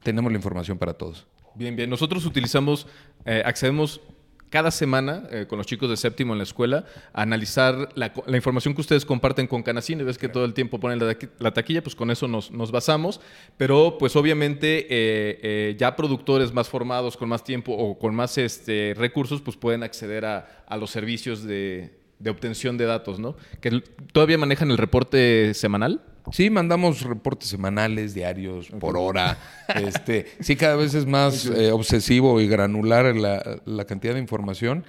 tenemos 0.03 0.31
la 0.31 0.37
información 0.37 0.77
para 0.77 0.93
todos. 0.93 1.25
Bien, 1.55 1.75
bien. 1.75 1.89
Nosotros 1.89 2.25
utilizamos, 2.25 2.87
eh, 3.25 3.41
accedemos 3.45 4.01
cada 4.49 4.71
semana 4.71 5.27
eh, 5.31 5.47
con 5.47 5.57
los 5.57 5.67
chicos 5.67 5.89
de 5.89 5.97
séptimo 5.97 6.33
en 6.33 6.37
la 6.37 6.43
escuela 6.43 6.85
a 7.13 7.23
analizar 7.23 7.89
la, 7.95 8.11
información 8.35 8.73
que 8.73 8.81
ustedes 8.81 9.05
comparten 9.05 9.47
con 9.47 9.63
Canacine. 9.63 10.03
Ves 10.03 10.17
que 10.17 10.29
todo 10.29 10.45
el 10.45 10.53
tiempo 10.53 10.79
ponen 10.79 10.99
la, 11.39 11.53
taquilla, 11.53 11.81
pues 11.81 11.95
con 11.95 12.11
eso 12.11 12.27
nos, 12.27 12.71
basamos. 12.71 13.19
Pero 13.57 13.97
pues 13.97 14.15
obviamente 14.15 14.87
eh, 14.89 15.75
ya 15.77 15.95
productores 15.95 16.53
más 16.53 16.69
formados, 16.69 17.17
con 17.17 17.29
más 17.29 17.43
tiempo 17.43 17.73
o 17.73 17.97
con 17.97 18.13
más 18.15 18.37
este, 18.37 18.93
recursos, 18.97 19.41
pues 19.41 19.57
pueden 19.57 19.83
acceder 19.83 20.25
a, 20.25 20.63
a 20.67 20.77
los 20.77 20.91
servicios 20.91 21.43
de, 21.43 22.04
de 22.19 22.29
obtención 22.29 22.77
de 22.77 22.85
datos, 22.85 23.19
¿no? 23.19 23.35
Que 23.61 23.81
todavía 24.11 24.37
manejan 24.37 24.71
el 24.71 24.77
reporte 24.77 25.53
semanal. 25.53 26.01
Sí, 26.31 26.49
mandamos 26.49 27.01
reportes 27.01 27.49
semanales, 27.49 28.13
diarios, 28.13 28.69
por 28.79 28.97
hora. 28.97 29.37
Este, 29.75 30.27
sí, 30.39 30.55
cada 30.55 30.75
vez 30.75 30.93
es 30.93 31.05
más 31.05 31.47
eh, 31.47 31.71
obsesivo 31.71 32.39
y 32.39 32.47
granular 32.47 33.15
la, 33.15 33.85
cantidad 33.85 34.13
de 34.13 34.19
información. 34.19 34.85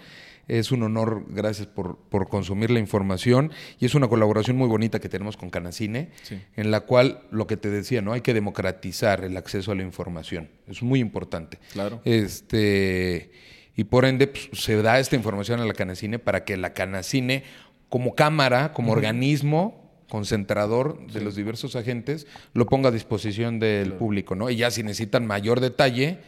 Es 0.48 0.70
un 0.70 0.82
honor, 0.82 1.24
gracias 1.28 1.66
por, 1.66 1.98
consumir 2.28 2.70
la 2.70 2.78
información. 2.78 3.50
Y 3.80 3.86
es 3.86 3.94
una 3.94 4.06
colaboración 4.06 4.56
muy 4.56 4.68
bonita 4.68 5.00
que 5.00 5.08
tenemos 5.08 5.36
con 5.36 5.50
Canacine, 5.50 6.10
en 6.56 6.70
la 6.70 6.82
cual, 6.82 7.22
lo 7.30 7.46
que 7.46 7.56
te 7.56 7.68
decía, 7.68 8.00
¿no? 8.00 8.12
Hay 8.12 8.20
que 8.20 8.34
democratizar 8.34 9.24
el 9.24 9.36
acceso 9.36 9.72
a 9.72 9.74
la 9.74 9.82
información. 9.82 10.48
Es 10.68 10.82
muy 10.82 11.00
importante. 11.00 11.58
Claro. 11.72 12.00
Este, 12.04 13.32
y 13.76 13.84
por 13.84 14.06
ende, 14.06 14.26
pues, 14.26 14.48
se 14.52 14.80
da 14.80 14.98
esta 14.98 15.16
información 15.16 15.60
a 15.60 15.64
la 15.64 15.74
Canacine 15.74 16.18
para 16.18 16.44
que 16.44 16.56
la 16.56 16.72
Canacine, 16.72 17.44
como 17.88 18.14
cámara, 18.14 18.72
como 18.72 18.92
organismo, 18.92 19.86
concentrador 20.08 21.06
de 21.08 21.20
los 21.20 21.36
diversos 21.36 21.76
agentes, 21.76 22.26
lo 22.54 22.66
ponga 22.66 22.88
a 22.88 22.92
disposición 22.92 23.58
del 23.58 23.92
público, 23.92 24.34
¿no? 24.34 24.48
Y 24.48 24.56
ya 24.56 24.70
si 24.70 24.82
necesitan 24.82 25.26
mayor 25.26 25.60
detalle, 25.60 26.20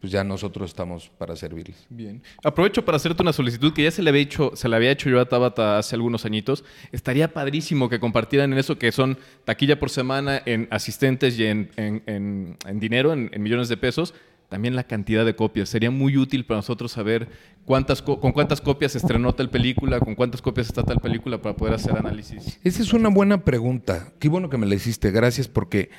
pues 0.00 0.12
ya 0.12 0.24
nosotros 0.24 0.70
estamos 0.70 1.10
para 1.16 1.36
servirles. 1.36 1.86
Bien. 1.88 2.22
Aprovecho 2.42 2.84
para 2.84 2.96
hacerte 2.96 3.22
una 3.22 3.32
solicitud 3.32 3.72
que 3.72 3.84
ya 3.84 3.90
se 3.90 4.02
le 4.02 4.10
había 4.10 4.22
hecho, 4.22 4.52
se 4.54 4.68
le 4.68 4.76
había 4.76 4.90
hecho 4.90 5.08
yo 5.08 5.20
a 5.20 5.28
Tabata 5.28 5.78
hace 5.78 5.94
algunos 5.94 6.24
añitos. 6.24 6.64
Estaría 6.92 7.32
padrísimo 7.32 7.88
que 7.88 8.00
compartieran 8.00 8.52
en 8.52 8.58
eso 8.58 8.78
que 8.78 8.90
son 8.90 9.18
taquilla 9.44 9.78
por 9.78 9.90
semana 9.90 10.42
en 10.44 10.66
asistentes 10.70 11.38
y 11.38 11.46
en, 11.46 11.70
en, 11.76 12.56
en 12.66 12.80
dinero, 12.80 13.12
en 13.12 13.30
millones 13.42 13.68
de 13.68 13.76
pesos 13.76 14.12
también 14.48 14.76
la 14.76 14.84
cantidad 14.84 15.24
de 15.24 15.34
copias. 15.34 15.68
Sería 15.68 15.90
muy 15.90 16.16
útil 16.16 16.44
para 16.44 16.58
nosotros 16.58 16.92
saber 16.92 17.28
cuántas 17.64 18.02
con 18.02 18.32
cuántas 18.32 18.60
copias 18.60 18.92
se 18.92 18.98
estrenó 18.98 19.34
tal 19.34 19.50
película, 19.50 20.00
con 20.00 20.14
cuántas 20.14 20.42
copias 20.42 20.68
está 20.68 20.82
tal 20.82 21.00
película 21.00 21.42
para 21.42 21.56
poder 21.56 21.74
hacer 21.74 21.96
análisis. 21.96 22.58
Esa 22.62 22.82
es 22.82 22.92
una 22.92 23.08
buena 23.08 23.44
pregunta. 23.44 24.12
Qué 24.18 24.28
bueno 24.28 24.48
que 24.48 24.56
me 24.56 24.66
la 24.66 24.74
hiciste. 24.74 25.10
Gracias 25.10 25.48
porque 25.48 25.90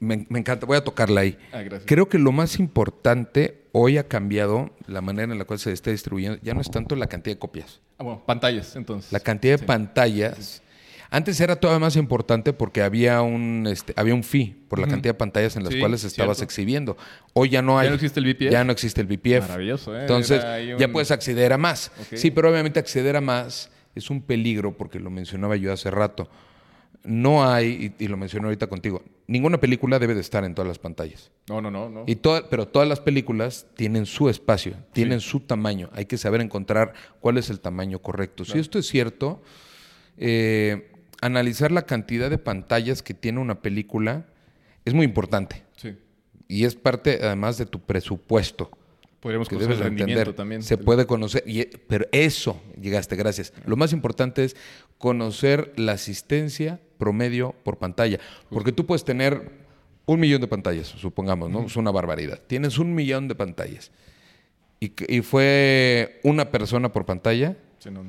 me, 0.00 0.26
encanta. 0.30 0.66
Voy 0.66 0.76
a 0.76 0.84
tocarla 0.84 1.22
ahí. 1.22 1.38
Ah, 1.52 1.62
Creo 1.84 2.08
que 2.08 2.18
lo 2.18 2.32
más 2.32 2.58
importante 2.58 3.64
hoy 3.72 3.98
ha 3.98 4.08
cambiado 4.08 4.70
la 4.86 5.00
manera 5.00 5.32
en 5.32 5.38
la 5.38 5.44
cual 5.44 5.58
se 5.58 5.72
está 5.72 5.90
distribuyendo. 5.90 6.38
Ya 6.42 6.54
no 6.54 6.60
es 6.60 6.70
tanto 6.70 6.96
la 6.96 7.06
cantidad 7.06 7.36
de 7.36 7.38
copias. 7.38 7.80
Ah, 7.98 8.04
bueno, 8.04 8.22
pantallas, 8.24 8.76
entonces. 8.76 9.12
La 9.12 9.20
cantidad 9.20 9.58
de 9.58 9.66
pantallas. 9.66 10.62
Antes 11.10 11.40
era 11.40 11.56
todavía 11.56 11.78
más 11.80 11.96
importante 11.96 12.52
porque 12.52 12.82
había 12.82 13.22
un, 13.22 13.66
este, 13.70 13.94
había 13.96 14.14
un 14.14 14.22
fee 14.22 14.54
por 14.68 14.78
la 14.78 14.86
cantidad 14.86 15.14
de 15.14 15.18
pantallas 15.18 15.56
en 15.56 15.64
las 15.64 15.72
Sí, 15.72 15.80
cuales 15.80 16.04
estabas 16.04 16.36
cierto. 16.36 16.44
exhibiendo. 16.50 16.96
Hoy 17.32 17.48
ya 17.48 17.62
no 17.62 17.78
hay. 17.78 17.86
¿Ya 17.86 17.90
no 17.90 17.94
existe 17.96 18.20
el 18.20 18.26
VPF? 18.26 18.50
Ya 18.50 18.64
no 18.64 18.72
existe 18.72 19.00
el 19.00 19.06
VPF. 19.06 19.40
Maravilloso, 19.48 19.96
¿eh? 19.96 20.02
Entonces, 20.02 20.44
ya 20.78 20.88
puedes 20.92 21.10
acceder 21.10 21.52
a 21.54 21.58
más. 21.58 21.90
Sí, 22.14 22.30
pero 22.30 22.50
obviamente 22.50 22.78
acceder 22.78 23.16
a 23.16 23.20
más 23.22 23.70
es 23.94 24.10
un 24.10 24.20
peligro 24.20 24.76
porque 24.76 25.00
lo 25.00 25.08
mencionaba 25.10 25.56
yo 25.56 25.72
hace 25.72 25.90
rato. 25.90 26.28
No 27.04 27.48
hay, 27.48 27.94
y, 27.98 28.04
y 28.04 28.08
lo 28.08 28.16
mencioné 28.18 28.46
ahorita 28.46 28.66
contigo, 28.66 29.02
ninguna 29.28 29.58
película 29.58 29.98
debe 29.98 30.14
de 30.14 30.20
estar 30.20 30.44
en 30.44 30.54
todas 30.54 30.68
las 30.68 30.78
pantallas. 30.78 31.30
No, 31.48 31.62
no, 31.62 31.70
no. 31.70 31.88
no. 31.88 32.04
Y 32.06 32.16
toda- 32.16 32.50
pero 32.50 32.68
todas 32.68 32.86
las 32.88 33.00
películas 33.00 33.66
tienen 33.76 34.04
su 34.04 34.28
espacio, 34.28 34.74
tienen 34.92 35.20
su 35.20 35.40
tamaño. 35.40 35.88
Hay 35.94 36.04
que 36.04 36.18
saber 36.18 36.40
encontrar 36.42 36.92
cuál 37.20 37.38
es 37.38 37.48
el 37.50 37.60
tamaño 37.60 38.00
correcto. 38.00 38.44
Si 38.44 38.58
esto 38.58 38.78
es 38.78 38.86
cierto, 38.86 39.40
eh, 40.18 40.90
analizar 41.20 41.72
la 41.72 41.82
cantidad 41.82 42.30
de 42.30 42.38
pantallas 42.38 43.02
que 43.02 43.14
tiene 43.14 43.40
una 43.40 43.60
película 43.62 44.26
es 44.84 44.94
muy 44.94 45.04
importante. 45.04 45.62
Sí. 45.76 45.96
Y 46.48 46.64
es 46.64 46.74
parte, 46.74 47.18
además, 47.22 47.58
de 47.58 47.66
tu 47.66 47.80
presupuesto. 47.80 48.70
Podríamos 49.20 49.48
Que 49.48 49.56
conocer 49.56 49.68
debes 49.70 49.80
el 49.80 49.84
rendimiento 49.90 50.20
entender. 50.20 50.36
también. 50.36 50.62
Se 50.62 50.78
puede 50.78 51.04
conocer, 51.06 51.42
y- 51.46 51.64
pero 51.64 52.06
eso, 52.12 52.62
llegaste, 52.80 53.16
gracias. 53.16 53.52
Lo 53.66 53.76
más 53.76 53.92
importante 53.92 54.44
es 54.44 54.56
conocer 54.96 55.72
la 55.76 55.92
asistencia 55.92 56.80
promedio 56.98 57.54
por 57.64 57.78
pantalla. 57.78 58.18
Porque 58.48 58.70
tú 58.72 58.86
puedes 58.86 59.04
tener 59.04 59.50
un 60.06 60.20
millón 60.20 60.40
de 60.40 60.46
pantallas, 60.46 60.86
supongamos, 60.86 61.50
¿no? 61.50 61.66
Es 61.66 61.76
una 61.76 61.90
barbaridad. 61.90 62.40
Tienes 62.46 62.78
un 62.78 62.94
millón 62.94 63.26
de 63.28 63.34
pantallas. 63.34 63.90
Y, 64.80 64.92
y 65.12 65.20
fue 65.22 66.20
una 66.22 66.50
persona 66.52 66.92
por 66.92 67.04
pantalla. 67.04 67.56
Sí, 67.80 67.90
no- 67.90 68.04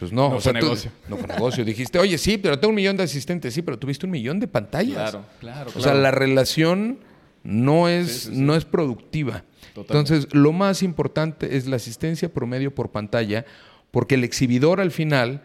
Pues 0.00 0.12
no, 0.12 0.30
No 0.30 0.36
o 0.36 0.40
sea, 0.40 0.50
fue 0.52 0.60
tú- 0.60 0.66
negocio. 0.66 0.90
no 1.08 1.16
fue 1.16 1.28
negocio. 1.28 1.64
Dijiste, 1.64 1.98
oye, 2.00 2.18
sí, 2.18 2.38
pero 2.38 2.58
tengo 2.58 2.70
un 2.70 2.74
millón 2.76 2.96
de 2.96 3.04
asistentes. 3.04 3.54
Sí, 3.54 3.62
pero 3.62 3.78
tuviste 3.78 4.06
un 4.06 4.12
millón 4.12 4.40
de 4.40 4.48
pantallas. 4.48 4.94
Claro, 5.12 5.24
claro, 5.38 5.70
O 5.76 5.80
sea, 5.80 5.94
la 5.94 6.10
relación 6.10 6.98
no 7.44 7.88
es, 7.88 8.08
Sí, 8.08 8.18
sí, 8.30 8.34
sí. 8.34 8.40
no 8.40 8.56
es 8.56 8.64
productiva. 8.64 9.44
Totalmente. 9.74 10.14
Entonces, 10.14 10.34
lo 10.34 10.52
más 10.52 10.82
importante 10.82 11.56
es 11.56 11.66
la 11.68 11.76
asistencia 11.76 12.28
promedio 12.32 12.74
por 12.74 12.90
pantalla, 12.90 13.44
porque 13.92 14.16
el 14.16 14.24
exhibidor 14.24 14.80
al 14.80 14.90
final 14.90 15.42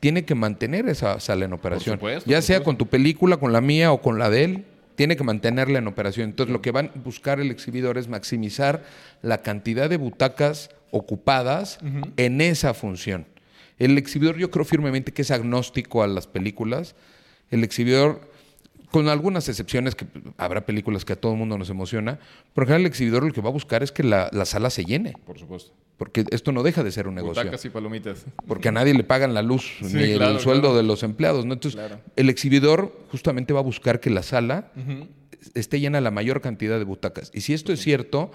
tiene 0.00 0.24
que 0.24 0.34
mantener 0.34 0.88
esa 0.88 1.20
sala 1.20 1.44
en 1.44 1.52
operación. 1.52 1.96
supuesto, 1.96 2.30
ya 2.30 2.36
por 2.38 2.42
sea 2.42 2.56
supuesto. 2.58 2.64
con 2.64 2.76
tu 2.78 2.86
película, 2.86 3.36
con 3.36 3.52
la 3.52 3.60
mía 3.60 3.92
o 3.92 4.00
con 4.00 4.18
la 4.18 4.30
de 4.30 4.44
él, 4.44 4.64
tiene 4.94 5.16
que 5.16 5.24
mantenerla 5.24 5.78
en 5.78 5.86
operación. 5.88 6.30
Entonces, 6.30 6.52
lo 6.52 6.62
que 6.62 6.70
van 6.70 6.86
a 6.94 6.98
buscar 7.00 7.38
el 7.40 7.50
exhibidor 7.50 7.98
es 7.98 8.08
maximizar 8.08 8.82
la 9.22 9.42
cantidad 9.42 9.90
de 9.90 9.96
butacas 9.98 10.70
ocupadas 10.90 11.78
en 12.16 12.40
esa 12.40 12.72
función. 12.74 13.26
El 13.80 13.98
exhibidor, 13.98 14.36
yo 14.36 14.50
creo 14.52 14.64
firmemente 14.64 15.12
que 15.12 15.22
es 15.22 15.30
agnóstico 15.32 16.04
a 16.04 16.06
las 16.06 16.28
películas. 16.28 16.94
El 17.50 17.64
exhibidor, 17.64 18.30
con 18.92 19.08
algunas 19.08 19.48
excepciones, 19.48 19.94
que 19.96 20.06
habrá 20.36 20.66
películas 20.66 21.04
que 21.04 21.14
a 21.14 21.16
todo 21.16 21.32
el 21.32 21.38
mundo 21.38 21.58
nos 21.58 21.70
emociona, 21.70 22.18
pero 22.54 22.64
en 22.64 22.68
general 22.68 22.80
el 22.82 22.86
exhibidor 22.86 23.24
lo 23.24 23.32
que 23.32 23.40
va 23.40 23.48
a 23.48 23.52
buscar 23.52 23.82
es 23.82 23.90
que 23.90 24.02
la, 24.04 24.28
la 24.32 24.44
sala 24.44 24.70
se 24.70 24.84
llene, 24.84 25.14
Por 25.24 25.38
supuesto. 25.38 25.72
porque 25.96 26.24
esto 26.30 26.52
no 26.52 26.62
deja 26.62 26.82
de 26.84 26.92
ser 26.92 27.08
un 27.08 27.14
negocio. 27.14 27.42
Butacas 27.42 27.64
y 27.64 27.70
palomitas. 27.70 28.26
Porque 28.46 28.68
a 28.68 28.72
nadie 28.72 28.94
le 28.94 29.02
pagan 29.04 29.32
la 29.34 29.42
luz 29.42 29.78
Sí, 29.80 29.94
ni 29.96 30.14
claro, 30.14 30.32
el 30.34 30.40
sueldo 30.40 30.62
claro. 30.68 30.76
de 30.76 30.82
los 30.82 31.02
empleados. 31.02 31.44
¿no? 31.46 31.54
Entonces, 31.54 31.78
Claro. 31.80 32.00
el 32.16 32.28
exhibidor 32.30 32.96
justamente 33.10 33.52
va 33.52 33.60
a 33.60 33.64
buscar 33.64 33.98
que 34.00 34.10
la 34.10 34.22
sala 34.22 34.70
esté 35.54 35.80
llena 35.80 36.00
la 36.02 36.10
mayor 36.10 36.40
cantidad 36.42 36.78
de 36.78 36.84
butacas. 36.84 37.30
Y 37.32 37.40
si 37.40 37.54
esto 37.54 37.72
es 37.72 37.80
cierto, 37.80 38.30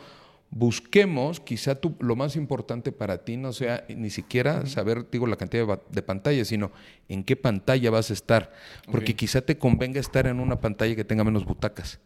busquemos, 0.55 1.41
quizá 1.41 1.75
tú, 1.75 1.95
lo 1.99 2.15
más 2.15 2.37
importante 2.37 2.93
para 2.93 3.25
ti 3.25 3.35
no 3.35 3.51
sea 3.51 3.83
ni 3.89 4.09
siquiera 4.09 4.65
saber, 4.65 5.05
digo, 5.11 5.27
la 5.27 5.35
cantidad 5.35 5.67
de, 5.67 5.79
de 5.91 6.01
pantallas, 6.01 6.47
sino 6.47 6.71
en 7.09 7.25
qué 7.25 7.35
pantalla 7.35 7.91
vas 7.91 8.09
a 8.09 8.13
estar. 8.13 8.53
Porque 8.89 9.15
quizá 9.15 9.41
te 9.41 9.57
convenga 9.57 9.99
estar 9.99 10.25
en 10.27 10.39
una 10.39 10.59
pantalla 10.61 10.95
que 10.95 11.03
tenga 11.03 11.23
menos 11.25 11.45
butacas 11.45 11.99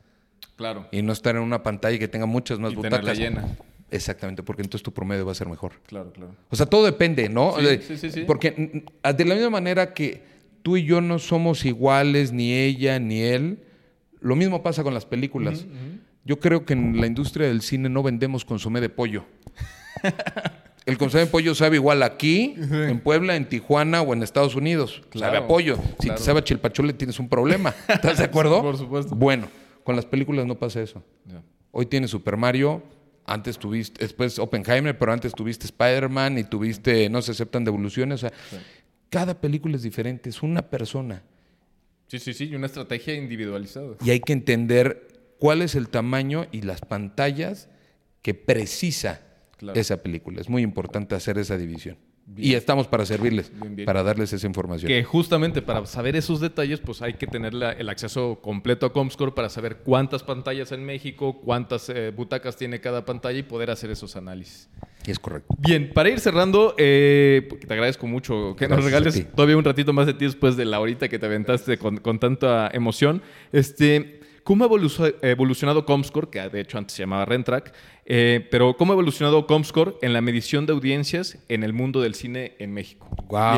Claro. 0.55 0.87
y 0.91 1.03
no 1.03 1.13
estar 1.13 1.35
en 1.35 1.43
una 1.43 1.61
pantalla 1.63 1.97
que 1.99 2.07
tenga 2.07 2.25
muchas 2.25 2.57
más 2.59 2.73
Y 2.73 2.75
butacas. 2.75 3.17
llena. 3.17 3.47
Exactamente, 3.91 4.41
porque 4.43 4.63
entonces 4.63 4.83
tu 4.83 4.91
promedio 4.93 5.25
va 5.25 5.31
a 5.31 5.35
ser 5.35 5.47
mejor. 5.47 5.73
Claro, 5.87 6.11
claro. 6.11 6.35
O 6.49 6.55
sea, 6.55 6.65
todo 6.65 6.85
depende, 6.85 7.29
¿no? 7.29 7.55
Sí, 7.59 7.65
sí, 7.87 7.97
sí, 7.97 8.11
sí. 8.11 8.23
Porque 8.25 8.83
de 9.15 9.25
la 9.25 9.35
misma 9.35 9.51
manera 9.51 9.93
que 9.93 10.23
tú 10.63 10.75
y 10.75 10.85
yo 10.85 11.01
no 11.01 11.17
somos 11.19 11.65
iguales, 11.65 12.31
ni 12.31 12.51
ella, 12.53 12.99
ni 12.99 13.21
él, 13.21 13.59
lo 14.21 14.35
mismo 14.35 14.61
pasa 14.63 14.83
con 14.83 14.93
las 14.93 15.05
películas. 15.05 15.65
Yo 16.29 16.39
creo 16.39 16.63
que 16.63 16.73
en 16.73 17.01
la 17.01 17.07
industria 17.07 17.47
del 17.47 17.63
cine 17.63 17.89
no 17.89 18.03
vendemos 18.03 18.45
consomé 18.45 18.81
de 18.81 18.89
pollo. 18.89 19.25
El 20.85 20.95
consomé 20.99 21.25
de 21.25 21.31
pollo 21.31 21.55
sabe 21.55 21.77
igual 21.77 22.03
aquí, 22.03 22.53
en 22.55 22.99
Puebla, 22.99 23.35
en 23.35 23.49
Tijuana 23.49 24.03
o 24.03 24.13
en 24.13 24.21
Estados 24.21 24.53
Unidos. 24.53 25.01
Claro, 25.09 25.33
sabe 25.33 25.43
a 25.43 25.47
pollo. 25.47 25.77
Si 25.97 26.05
claro. 26.05 26.19
te 26.19 26.23
sabe 26.23 26.39
a 26.41 26.43
chilpachole 26.43 26.93
tienes 26.93 27.19
un 27.19 27.29
problema. 27.29 27.73
¿Estás 27.87 28.19
de 28.19 28.23
acuerdo? 28.25 28.61
Por 28.61 28.77
supuesto. 28.77 29.15
Bueno, 29.15 29.47
con 29.83 29.95
las 29.95 30.05
películas 30.05 30.45
no 30.45 30.53
pasa 30.53 30.83
eso. 30.83 31.03
Hoy 31.71 31.87
tienes 31.87 32.11
Super 32.11 32.37
Mario, 32.37 32.83
antes 33.25 33.57
tuviste, 33.57 34.03
después 34.03 34.37
Oppenheimer, 34.37 34.95
pero 34.99 35.11
antes 35.11 35.33
tuviste 35.33 35.65
Spider-Man 35.65 36.37
y 36.37 36.43
tuviste 36.43 37.09
No 37.09 37.23
se 37.23 37.31
aceptan 37.31 37.65
devoluciones. 37.65 38.23
O 38.23 38.29
sea, 38.29 38.33
cada 39.09 39.33
película 39.33 39.75
es 39.77 39.81
diferente, 39.81 40.29
es 40.29 40.43
una 40.43 40.61
persona. 40.61 41.23
Sí, 42.05 42.19
sí, 42.19 42.33
sí. 42.33 42.49
Y 42.49 42.55
una 42.55 42.67
estrategia 42.67 43.15
individualizada. 43.15 43.95
Y 44.03 44.11
hay 44.11 44.19
que 44.19 44.33
entender 44.33 45.08
cuál 45.39 45.61
es 45.61 45.75
el 45.75 45.89
tamaño 45.89 46.45
y 46.51 46.61
las 46.61 46.81
pantallas 46.81 47.69
que 48.21 48.33
precisa 48.33 49.21
Claro. 49.57 49.77
esa 49.79 49.97
película. 50.03 50.39
Es 50.39 50.47
muy 50.49 50.61
importante 50.61 51.15
hacer 51.15 51.37
esa 51.37 51.57
división. 51.57 51.97
Y 52.37 52.53
estamos 52.53 52.87
para 52.87 53.05
servirles, 53.07 53.51
Bien, 53.59 53.75
bien. 53.75 53.85
para 53.87 54.03
darles 54.03 54.31
esa 54.31 54.45
información. 54.45 54.87
Que 54.87 55.03
justamente 55.03 55.63
para 55.63 55.83
saber 55.87 56.15
esos 56.15 56.39
detalles, 56.39 56.79
pues 56.79 57.01
hay 57.01 57.15
que 57.15 57.25
tener 57.25 57.55
la- 57.55 57.71
el 57.71 57.89
acceso 57.89 58.37
completo 58.39 58.85
a 58.85 58.93
Comscore 58.93 59.31
para 59.31 59.49
saber 59.49 59.77
cuántas 59.77 60.21
pantallas 60.23 60.71
en 60.71 60.85
México, 60.85 61.41
cuántas 61.41 61.89
eh, 61.89 62.11
butacas 62.15 62.55
tiene 62.55 62.79
cada 62.79 63.03
pantalla 63.03 63.39
y 63.39 63.43
poder 63.43 63.71
hacer 63.71 63.89
esos 63.89 64.15
análisis. 64.15 64.69
Es 65.07 65.17
correcto. 65.17 65.55
Bien, 65.57 65.91
para 65.91 66.09
ir 66.09 66.19
cerrando, 66.19 66.75
eh, 66.77 67.47
porque 67.49 67.65
te 67.65 67.73
agradezco 67.73 68.05
mucho 68.05 68.55
que 68.55 68.67
nos 68.67 68.77
Gracias 68.85 68.85
regales 69.15 69.35
todavía 69.35 69.57
un 69.57 69.63
ratito 69.65 69.91
más 69.91 70.05
de 70.05 70.13
ti 70.13 70.25
después 70.25 70.55
de 70.55 70.65
la 70.65 70.79
horita 70.79 71.09
que 71.09 71.17
te 71.17 71.25
aventaste 71.25 71.79
con, 71.79 71.97
con 71.97 72.19
tanta 72.19 72.69
emoción. 72.71 73.23
Este, 73.51 74.18
¿Cómo 74.49 74.63
ha 74.65 74.67
evolu- 74.67 75.15
evolucionado 75.21 75.85
Comscore, 75.85 76.27
que 76.31 76.39
de 76.49 76.61
hecho 76.61 76.79
antes 76.79 76.95
se 76.95 77.03
llamaba 77.03 77.23
Rentrack, 77.23 77.71
eh, 78.03 78.47
pero 78.49 78.75
cómo 78.75 78.93
ha 78.93 78.95
evolucionado 78.95 79.45
Comscore 79.45 79.93
en 80.01 80.11
la 80.11 80.21
medición 80.21 80.65
de 80.65 80.73
audiencias 80.73 81.37
en 81.49 81.63
el 81.63 81.71
mundo 81.71 82.01
del 82.01 82.15
cine 82.15 82.53
en 82.57 82.73
México? 82.73 83.07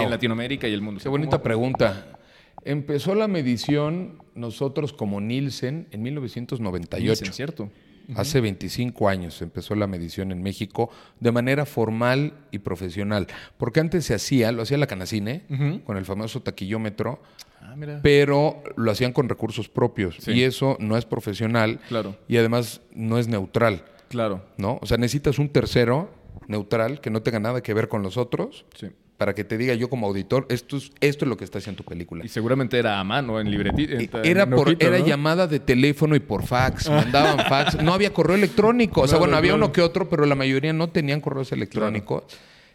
Y 0.01 0.03
en 0.03 0.09
Latinoamérica 0.09 0.67
y 0.67 0.73
el 0.73 0.81
mundo. 0.81 0.99
Qué 1.01 1.07
bonita 1.07 1.41
pregunta. 1.41 2.19
Empezó 2.65 3.15
la 3.15 3.29
medición 3.29 4.21
nosotros 4.35 4.91
como 4.91 5.21
Nielsen 5.21 5.87
en 5.91 6.01
1998. 6.01 7.05
Nielsen, 7.05 7.31
¿cierto? 7.31 7.69
Hace 8.15 8.41
25 8.41 9.07
años 9.09 9.41
empezó 9.41 9.75
la 9.75 9.87
medición 9.87 10.31
en 10.31 10.41
México 10.43 10.89
de 11.19 11.31
manera 11.31 11.65
formal 11.65 12.33
y 12.51 12.59
profesional. 12.59 13.27
Porque 13.57 13.79
antes 13.79 14.05
se 14.05 14.13
hacía, 14.13 14.51
lo 14.51 14.63
hacía 14.63 14.77
la 14.77 14.87
Canacine, 14.87 15.43
con 15.85 15.97
el 15.97 16.05
famoso 16.05 16.41
taquillómetro, 16.41 17.21
Ah, 17.61 17.75
mira. 17.77 17.99
pero 18.01 18.63
lo 18.75 18.89
hacían 18.91 19.13
con 19.13 19.29
recursos 19.29 19.69
propios. 19.69 20.15
Sí. 20.19 20.31
Y 20.31 20.43
eso 20.43 20.77
no 20.79 20.97
es 20.97 21.05
profesional 21.05 21.79
Claro. 21.89 22.15
y 22.27 22.37
además 22.37 22.81
no 22.93 23.17
es 23.19 23.27
neutral, 23.27 23.83
Claro. 24.09 24.43
¿no? 24.57 24.79
O 24.81 24.85
sea, 24.87 24.97
necesitas 24.97 25.37
un 25.39 25.49
tercero 25.49 26.09
neutral 26.47 26.99
que 27.01 27.09
no 27.11 27.21
tenga 27.21 27.39
nada 27.39 27.61
que 27.61 27.73
ver 27.73 27.87
con 27.87 28.01
los 28.03 28.17
otros 28.17 28.65
Sí. 28.75 28.87
Para 29.21 29.35
que 29.35 29.43
te 29.43 29.55
diga 29.55 29.75
yo 29.75 29.87
como 29.87 30.07
auditor, 30.07 30.47
esto 30.49 30.77
es, 30.77 30.91
esto 30.99 31.25
es 31.25 31.29
lo 31.29 31.37
que 31.37 31.43
está 31.45 31.59
haciendo 31.59 31.83
tu 31.83 31.87
película. 31.87 32.25
Y 32.25 32.27
seguramente 32.27 32.79
era 32.79 32.99
a 32.99 33.03
mano, 33.03 33.39
en 33.39 33.51
libretita. 33.51 34.17
en- 34.17 34.25
Era, 34.25 34.49
por, 34.49 34.75
era 34.79 34.97
¿no? 34.97 35.05
llamada 35.05 35.45
de 35.45 35.59
teléfono 35.59 36.15
y 36.15 36.19
por 36.19 36.43
fax. 36.43 36.89
Mandaban 36.89 37.37
fax. 37.47 37.83
No 37.83 37.93
había 37.93 38.11
correo 38.11 38.35
electrónico. 38.35 39.01
O 39.01 39.03
sea, 39.03 39.11
Claro, 39.11 39.19
bueno, 39.19 39.37
había 39.37 39.51
claro. 39.51 39.65
uno 39.65 39.71
que 39.73 39.81
otro, 39.81 40.09
pero 40.09 40.25
la 40.25 40.33
mayoría 40.33 40.73
no 40.73 40.89
tenían 40.89 41.21
correos 41.21 41.51
electrónicos. 41.51 42.23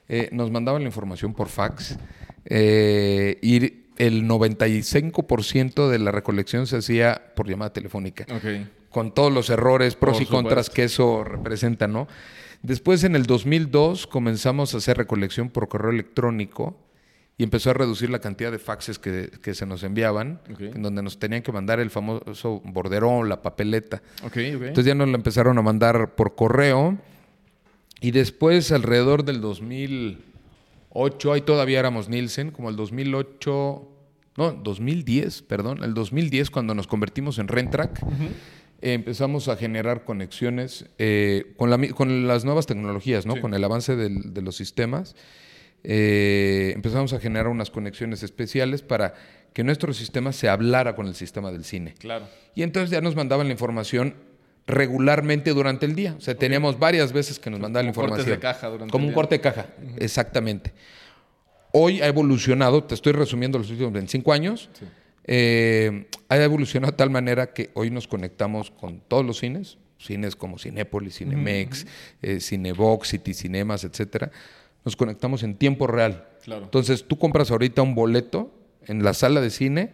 Eh, 0.08 0.28
nos 0.30 0.52
mandaban 0.52 0.82
la 0.82 0.86
información 0.86 1.34
por 1.34 1.48
fax. 1.48 1.96
eh, 2.44 3.38
y 3.42 3.82
el 3.98 4.22
95% 4.28 5.88
de 5.88 5.98
la 5.98 6.12
recolección 6.12 6.68
se 6.68 6.76
hacía 6.76 7.20
por 7.34 7.48
llamada 7.48 7.72
telefónica. 7.72 8.24
Con 8.90 9.12
todos 9.12 9.32
los 9.32 9.50
errores, 9.50 9.96
pros 9.96 10.14
Por 10.18 10.22
y 10.22 10.26
contras 10.26 10.70
que 10.70 10.84
eso 10.84 11.24
representa, 11.24 11.88
¿no? 11.88 12.06
Después, 12.62 13.04
en 13.04 13.16
el 13.16 13.26
2002, 13.26 14.06
comenzamos 14.06 14.74
a 14.74 14.78
hacer 14.78 14.96
recolección 14.96 15.50
por 15.50 15.68
correo 15.68 15.90
electrónico 15.90 16.76
y 17.38 17.44
empezó 17.44 17.70
a 17.70 17.74
reducir 17.74 18.08
la 18.08 18.18
cantidad 18.18 18.50
de 18.50 18.58
faxes 18.58 18.98
que, 18.98 19.30
que 19.42 19.54
se 19.54 19.66
nos 19.66 19.82
enviaban, 19.82 20.40
en 20.58 20.82
donde 20.82 21.02
nos 21.02 21.18
tenían 21.18 21.42
que 21.42 21.52
mandar 21.52 21.80
el 21.80 21.90
famoso 21.90 22.62
borderón, 22.64 23.28
la 23.28 23.42
papeleta. 23.42 24.02
Ok, 24.24 24.32
ok. 24.32 24.62
Entonces 24.62 24.86
ya 24.86 24.94
nos 24.94 25.08
la 25.08 25.16
empezaron 25.16 25.58
a 25.58 25.62
mandar 25.62 26.14
por 26.14 26.34
correo 26.34 26.98
y 28.00 28.10
después, 28.10 28.72
alrededor 28.72 29.24
del 29.24 29.40
2008, 29.40 31.32
ahí 31.32 31.40
todavía 31.40 31.78
éramos 31.78 32.08
Nielsen, 32.08 32.50
como 32.50 32.68
el 32.68 32.76
2008, 32.76 33.88
no, 34.36 34.52
2010, 34.52 35.42
perdón, 35.42 35.82
el 35.82 35.94
2010 35.94 36.50
cuando 36.50 36.74
nos 36.74 36.86
convertimos 36.86 37.38
en 37.38 37.48
Rentrack. 37.48 38.00
Empezamos 38.94 39.48
a 39.48 39.56
generar 39.56 40.04
conexiones 40.04 40.86
eh, 40.98 41.52
con, 41.56 41.70
la 41.70 41.78
mi- 41.78 41.88
con 41.90 42.26
las 42.26 42.44
nuevas 42.44 42.66
tecnologías, 42.66 43.26
¿no? 43.26 43.34
Sí. 43.34 43.40
con 43.40 43.54
el 43.54 43.62
avance 43.64 43.96
del- 43.96 44.32
de 44.34 44.42
los 44.42 44.56
sistemas. 44.56 45.14
eh, 45.88 46.72
empezamos 46.74 47.12
a 47.12 47.20
generar 47.20 47.46
unas 47.48 47.70
conexiones 47.70 48.22
especiales 48.24 48.82
para 48.82 49.14
que 49.52 49.62
nuestro 49.62 49.92
sistema 49.94 50.32
se 50.32 50.48
hablara 50.48 50.96
con 50.96 51.06
el 51.06 51.14
sistema 51.14 51.52
del 51.52 51.64
cine. 51.64 51.94
Claro. 51.98 52.26
Y 52.56 52.62
entonces 52.64 52.90
ya 52.90 53.00
nos 53.00 53.14
mandaban 53.14 53.46
la 53.46 53.52
información 53.52 54.14
regularmente 54.66 55.50
durante 55.52 55.86
el 55.86 55.94
día. 55.94 56.14
O 56.18 56.20
sea, 56.20 56.34
teníamos 56.34 56.78
varias 56.80 57.12
veces 57.12 57.38
que 57.38 57.50
nos 57.50 57.60
mandaban 57.60 57.86
la 57.86 57.92
Como 57.92 58.08
cortes 58.08 58.26
información. 58.26 58.36
de 58.36 58.40
caja 58.40 58.68
durante 58.68 58.90
Como 58.90 59.02
el 59.04 59.06
un 59.06 59.10
día. 59.10 59.14
corte 59.14 59.34
de 59.36 59.40
caja, 59.40 59.66
exactamente. 59.98 60.72
Hoy 61.72 62.00
ha 62.02 62.06
evolucionado, 62.08 62.82
te 62.82 62.94
estoy 62.94 63.12
resumiendo 63.12 63.58
los 63.58 63.70
últimos 63.70 63.92
25 63.92 64.32
años, 64.32 64.70
Sí. 64.78 64.86
Eh, 65.26 66.06
ha 66.28 66.36
evolucionado 66.36 66.92
de 66.92 66.96
tal 66.96 67.10
manera 67.10 67.52
que 67.52 67.70
hoy 67.74 67.90
nos 67.90 68.06
conectamos 68.06 68.70
con 68.70 69.00
todos 69.00 69.24
los 69.24 69.38
cines, 69.38 69.78
cines 69.98 70.36
como 70.36 70.58
Cinépolis, 70.58 71.18
Cinemex, 71.18 71.86
eh, 72.22 72.40
Cinebox, 72.40 73.08
City 73.08 73.34
Cinemas, 73.34 73.84
etcétera. 73.84 74.30
Nos 74.84 74.94
conectamos 74.96 75.42
en 75.42 75.56
tiempo 75.56 75.86
real. 75.86 76.28
Claro. 76.44 76.64
Entonces 76.64 77.04
tú 77.06 77.18
compras 77.18 77.50
ahorita 77.50 77.82
un 77.82 77.94
boleto 77.94 78.52
en 78.86 79.02
la 79.02 79.14
sala 79.14 79.40
de 79.40 79.50
cine 79.50 79.90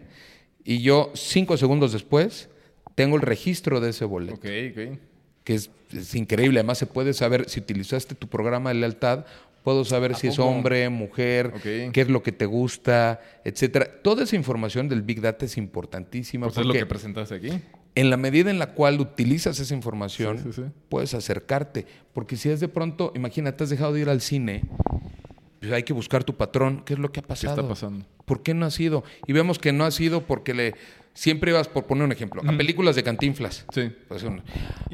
y 0.63 0.81
yo 0.81 1.11
cinco 1.15 1.57
segundos 1.57 1.93
después 1.93 2.49
tengo 2.95 3.15
el 3.15 3.23
registro 3.23 3.79
de 3.81 3.89
ese 3.89 4.05
boleto 4.05 4.35
Ok, 4.35 4.45
ok. 4.71 4.99
que 5.43 5.55
es, 5.55 5.71
es 5.91 6.13
increíble. 6.13 6.59
Además, 6.59 6.77
se 6.77 6.85
puede 6.85 7.13
saber 7.13 7.49
si 7.49 7.59
utilizaste 7.59 8.13
tu 8.13 8.27
programa 8.27 8.69
de 8.69 8.75
lealtad, 8.75 9.25
puedo 9.63 9.85
saber 9.85 10.11
¿A 10.13 10.15
si 10.15 10.27
es 10.27 10.39
hombre, 10.39 10.89
mujer, 10.89 11.53
qué 11.61 11.91
es 12.01 12.09
lo 12.09 12.21
que 12.21 12.31
te 12.31 12.45
gusta, 12.45 13.21
etcétera. 13.43 13.87
Toda 14.03 14.23
esa 14.23 14.35
información 14.35 14.89
del 14.89 15.01
Big 15.01 15.21
Data 15.21 15.45
es 15.45 15.57
importantísima 15.57 16.47
Pues 16.47 16.57
es 16.57 16.65
lo 16.65 16.67
porque 16.73 16.79
que 16.79 16.85
presentaste 16.85 17.35
aquí. 17.35 17.49
en 17.95 18.09
la 18.09 18.17
medida 18.17 18.49
en 18.51 18.59
la 18.59 18.73
cual 18.73 18.99
utilizas 18.99 19.59
esa 19.59 19.73
información, 19.73 20.37
Sí, 20.39 20.51
sí, 20.53 20.61
sí. 20.63 20.69
puedes 20.89 21.13
acercarte. 21.13 21.85
Porque 22.13 22.35
si 22.35 22.49
es 22.49 22.59
de 22.59 22.67
pronto, 22.67 23.11
imagínate, 23.15 23.63
has 23.63 23.69
dejado 23.69 23.93
de 23.93 24.01
ir 24.01 24.09
al 24.09 24.21
cine, 24.21 24.63
pues 25.59 25.71
hay 25.71 25.83
que 25.83 25.93
buscar 25.93 26.23
tu 26.23 26.35
patrón. 26.35 26.83
¿Qué 26.85 26.93
es 26.93 26.99
lo 26.99 27.11
que 27.11 27.19
ha 27.21 27.23
¿Qué 27.23 27.27
pasado? 27.29 27.55
está 27.55 27.67
pasando? 27.67 28.05
¿Por 28.25 28.43
qué 28.43 28.53
no 28.53 28.65
ha 28.65 28.71
sido? 28.71 29.03
Y 29.27 29.33
vemos 29.33 29.59
que 29.59 29.71
no 29.71 29.85
ha 29.85 29.91
sido 29.91 30.21
porque 30.25 30.53
le 30.53 30.73
siempre 31.13 31.51
ibas, 31.51 31.67
por 31.67 31.85
poner 31.85 32.03
un 32.03 32.11
ejemplo, 32.11 32.41
a 32.45 32.57
películas 32.57 32.95
de 32.95 33.03
Cantinflas. 33.03 33.65
Sí. 33.73 33.91
Pues 34.07 34.23
una, 34.23 34.43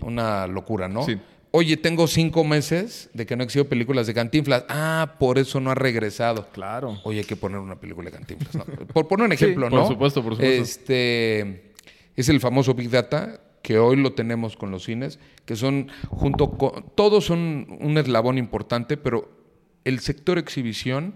una 0.01 0.47
locura, 0.47 0.87
¿no? 0.87 1.03
Sí. 1.03 1.17
Oye, 1.51 1.77
tengo 1.77 2.05
cinco 2.07 2.43
meses 2.43 3.09
de 3.13 3.25
que 3.25 3.35
no 3.35 3.43
exhibo 3.43 3.65
películas 3.65 4.05
de 4.05 4.13
Cantinflas. 4.13 4.65
Ah, 4.69 5.15
por 5.19 5.39
eso 5.39 5.59
no 5.59 5.71
ha 5.71 5.75
regresado. 5.75 6.47
Claro. 6.51 6.99
Oye, 7.03 7.19
hay 7.19 7.25
que 7.25 7.35
poner 7.35 7.59
una 7.59 7.79
película 7.79 8.11
de 8.11 8.17
Cantinflas. 8.17 8.55
¿no? 8.55 8.65
Por 8.93 9.07
poner 9.07 9.25
un 9.25 9.35
Sí, 9.37 9.45
ejemplo, 9.45 9.69
por 9.69 9.79
¿no? 9.79 9.87
supuesto, 9.87 10.21
por 10.23 10.33
supuesto. 10.33 10.61
Este 10.61 11.73
es 12.15 12.29
el 12.29 12.39
famoso 12.39 12.73
Big 12.75 12.89
Data 12.91 13.41
que 13.63 13.77
hoy 13.79 13.97
lo 13.97 14.13
tenemos 14.13 14.55
con 14.55 14.71
los 14.71 14.83
cines, 14.83 15.19
que 15.45 15.55
son 15.55 15.89
junto 16.09 16.51
con 16.51 16.85
todos 16.95 17.25
son 17.25 17.67
un 17.81 17.97
eslabón 17.97 18.37
importante, 18.37 18.95
pero 18.95 19.29
el 19.85 19.99
sector 19.99 20.37
exhibición 20.37 21.15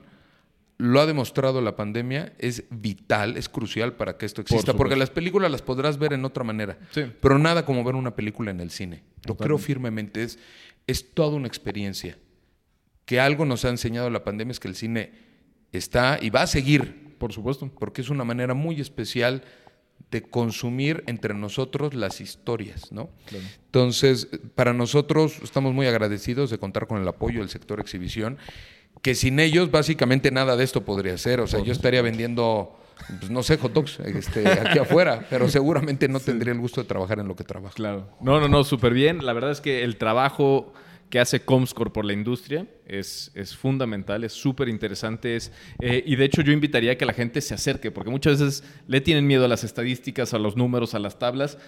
lo 0.77 0.99
ha 0.99 1.05
demostrado 1.05 1.61
la 1.61 1.75
pandemia, 1.75 2.33
es 2.39 2.63
vital, 2.69 3.37
es 3.37 3.47
crucial 3.47 3.93
para 3.93 4.17
que 4.17 4.25
esto 4.25 4.41
exista, 4.41 4.73
porque 4.73 4.95
las 4.95 5.09
películas 5.11 5.51
las 5.51 5.61
podrás 5.61 5.97
ver 5.97 6.13
en 6.13 6.25
otra 6.25 6.43
manera, 6.43 6.77
Sí. 6.91 7.03
pero 7.21 7.37
nada 7.37 7.63
como 7.65 7.83
ver 7.83 7.95
una 7.95 8.15
película 8.15 8.51
en 8.51 8.59
el 8.59 8.69
cine. 8.71 9.03
Lo 9.27 9.37
creo 9.37 9.57
firmemente, 9.57 10.23
es, 10.23 10.39
es 10.87 11.13
toda 11.13 11.35
una 11.35 11.47
experiencia. 11.47 12.17
Que 13.05 13.19
algo 13.19 13.45
nos 13.45 13.65
ha 13.65 13.69
enseñado 13.69 14.09
la 14.09 14.23
pandemia 14.23 14.51
es 14.53 14.59
que 14.59 14.67
el 14.67 14.75
cine 14.75 15.11
está 15.71 16.17
y 16.21 16.29
va 16.29 16.41
a 16.43 16.47
seguir, 16.47 17.15
Por 17.17 17.31
supuesto. 17.33 17.69
porque 17.79 18.01
es 18.01 18.09
una 18.09 18.23
manera 18.23 18.53
muy 18.53 18.81
especial 18.81 19.43
de 20.11 20.21
consumir 20.21 21.03
entre 21.07 21.33
nosotros 21.33 21.93
las 21.93 22.19
historias, 22.21 22.91
¿no? 22.91 23.09
Claro. 23.25 23.45
Entonces, 23.65 24.27
para 24.55 24.73
nosotros 24.73 25.37
estamos 25.43 25.73
muy 25.73 25.87
agradecidos 25.87 26.49
de 26.49 26.57
contar 26.59 26.87
con 26.87 27.01
el 27.01 27.07
apoyo 27.07 27.39
del 27.39 27.49
sector 27.49 27.79
exhibición, 27.79 28.37
que 29.01 29.15
sin 29.15 29.39
ellos 29.39 29.71
básicamente 29.71 30.31
nada 30.31 30.55
de 30.55 30.63
esto 30.63 30.85
podría 30.85 31.17
ser. 31.17 31.39
O 31.41 31.47
sea, 31.47 31.61
yo 31.61 31.73
estaría 31.73 32.01
vendiendo, 32.01 32.77
pues, 33.19 33.29
no 33.29 33.43
sé, 33.43 33.57
hot 33.57 33.73
dogs 33.73 33.99
este, 33.99 34.47
aquí 34.47 34.79
afuera, 34.79 35.25
pero 35.29 35.49
seguramente 35.49 36.07
no 36.07 36.19
tendría 36.19 36.53
el 36.53 36.59
gusto 36.59 36.81
de 36.81 36.87
trabajar 36.87 37.19
en 37.19 37.27
lo 37.27 37.35
que 37.35 37.43
trabajo. 37.43 37.75
Claro. 37.75 38.09
No, 38.21 38.39
no, 38.39 38.47
no, 38.47 38.63
súper 38.63 38.93
bien. 38.93 39.25
La 39.25 39.33
verdad 39.33 39.51
es 39.51 39.61
que 39.61 39.83
el 39.83 39.97
trabajo 39.97 40.73
que 41.13 41.19
hace 41.19 41.41
Comscore 41.41 41.91
por 41.91 42.05
la 42.05 42.13
industria 42.13 42.65
es, 42.87 43.29
es 43.35 43.55
fundamental, 43.55 44.23
es 44.23 44.33
súper 44.33 44.67
interesante. 44.67 45.35
es, 45.35 45.51
eh, 45.79 46.03
y 46.03 46.15
de 46.15 46.25
hecho 46.25 46.41
yo 46.41 46.51
invitaría 46.51 46.93
a 46.93 46.95
que 46.95 47.05
la 47.05 47.13
gente 47.13 47.39
se 47.41 47.53
acerque, 47.53 47.91
porque 47.91 48.09
muchas 48.09 48.39
veces 48.39 48.63
le 48.87 48.99
tienen 48.99 49.27
miedo 49.27 49.45
a 49.45 49.47
las 49.47 49.63
estadísticas, 49.63 50.33
a 50.33 50.39
los 50.39 50.57
números, 50.57 50.95
a 50.95 50.99
las 50.99 51.19
tablas. 51.19 51.59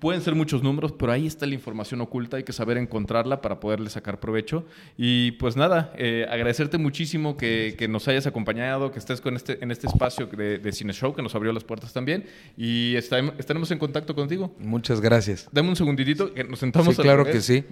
Pueden 0.00 0.22
ser 0.22 0.34
muchos 0.34 0.62
números, 0.62 0.92
pero 0.92 1.12
ahí 1.12 1.26
está 1.26 1.44
la 1.46 1.54
información 1.54 2.00
oculta, 2.00 2.38
hay 2.38 2.42
que 2.42 2.52
saber 2.54 2.78
encontrarla 2.78 3.42
para 3.42 3.60
poderle 3.60 3.90
sacar 3.90 4.18
provecho. 4.18 4.64
Y 4.96 5.32
pues 5.32 5.56
nada, 5.56 5.92
eh, 5.98 6.26
agradecerte 6.28 6.78
muchísimo 6.78 7.36
que, 7.36 7.74
que 7.78 7.86
nos 7.86 8.08
hayas 8.08 8.26
acompañado, 8.26 8.90
que 8.92 8.98
estés 8.98 9.20
con 9.20 9.36
este, 9.36 9.62
en 9.62 9.70
este 9.70 9.86
espacio 9.88 10.26
de, 10.26 10.58
de 10.58 10.72
Cine 10.72 10.94
Show, 10.94 11.14
que 11.14 11.22
nos 11.22 11.34
abrió 11.34 11.52
las 11.52 11.64
puertas 11.64 11.92
también. 11.92 12.24
Y 12.56 12.94
estaremos- 12.96 13.34
estaremos 13.38 13.70
en 13.70 13.78
contacto 13.78 14.14
contigo. 14.14 14.54
Muchas 14.58 15.00
gracias. 15.02 15.48
Dame 15.52 15.68
un 15.68 15.76
segunditito 15.76 16.32
que 16.32 16.44
nos 16.44 16.58
sentamos. 16.60 16.96
Sí, 16.96 17.02
claro 17.02 17.24
que 17.26 17.40
sí. 17.42 17.64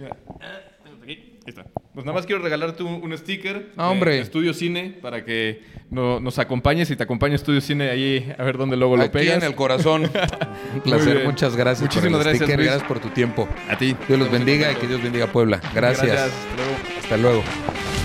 Ah. 1.57 1.63
Ahí 1.63 1.65
está. 1.65 1.67
Pues 1.95 2.05
nada 2.05 2.15
más 2.17 2.27
quiero 2.27 2.43
regalarte 2.43 2.83
un, 2.83 3.03
un 3.03 3.17
sticker. 3.17 3.71
Ah, 3.77 3.89
hombre. 3.91 4.13
de 4.17 4.21
Estudio 4.21 4.53
Cine 4.55 4.97
para 5.03 5.25
que 5.25 5.63
no- 5.91 6.21
nos 6.21 6.39
acompañes 6.39 6.91
y 6.91 6.97
te 6.97 7.03
acompañe 7.03 7.35
Estudio 7.35 7.61
Cine 7.61 7.89
ahí 7.91 8.33
a 8.39 8.43
ver 8.45 8.57
dónde 8.59 8.77
luego 8.77 8.97
lo 8.97 9.03
Aquí 9.05 9.13
pegas. 9.13 9.39
en 9.39 9.43
el 9.45 9.55
corazón. 9.55 10.03
Un 10.75 10.81
placer. 10.83 11.25
Muchas 11.25 11.57
gracias 11.57 11.83
Muchísimas 11.83 12.11
por 12.13 12.21
el 12.21 12.25
gracias, 12.25 12.37
sticker, 12.43 12.57
Luis. 12.59 12.69
gracias 12.71 12.89
por 12.89 13.01
tu 13.01 13.09
tiempo. 13.09 13.49
A 13.69 13.77
ti. 13.79 13.97
Dios 14.07 14.19
los 14.19 14.31
bendiga 14.31 14.71
y 14.73 14.77
que 14.77 14.87
Dios 14.87 15.03
bendiga 15.03 15.25
a 15.27 15.33
Puebla. 15.33 15.61
Gracias. 15.75 16.07
Gracias. 16.07 16.33
Hasta 16.33 16.57
luego. 16.57 16.77
Hasta 17.01 17.17
luego. 17.17 17.98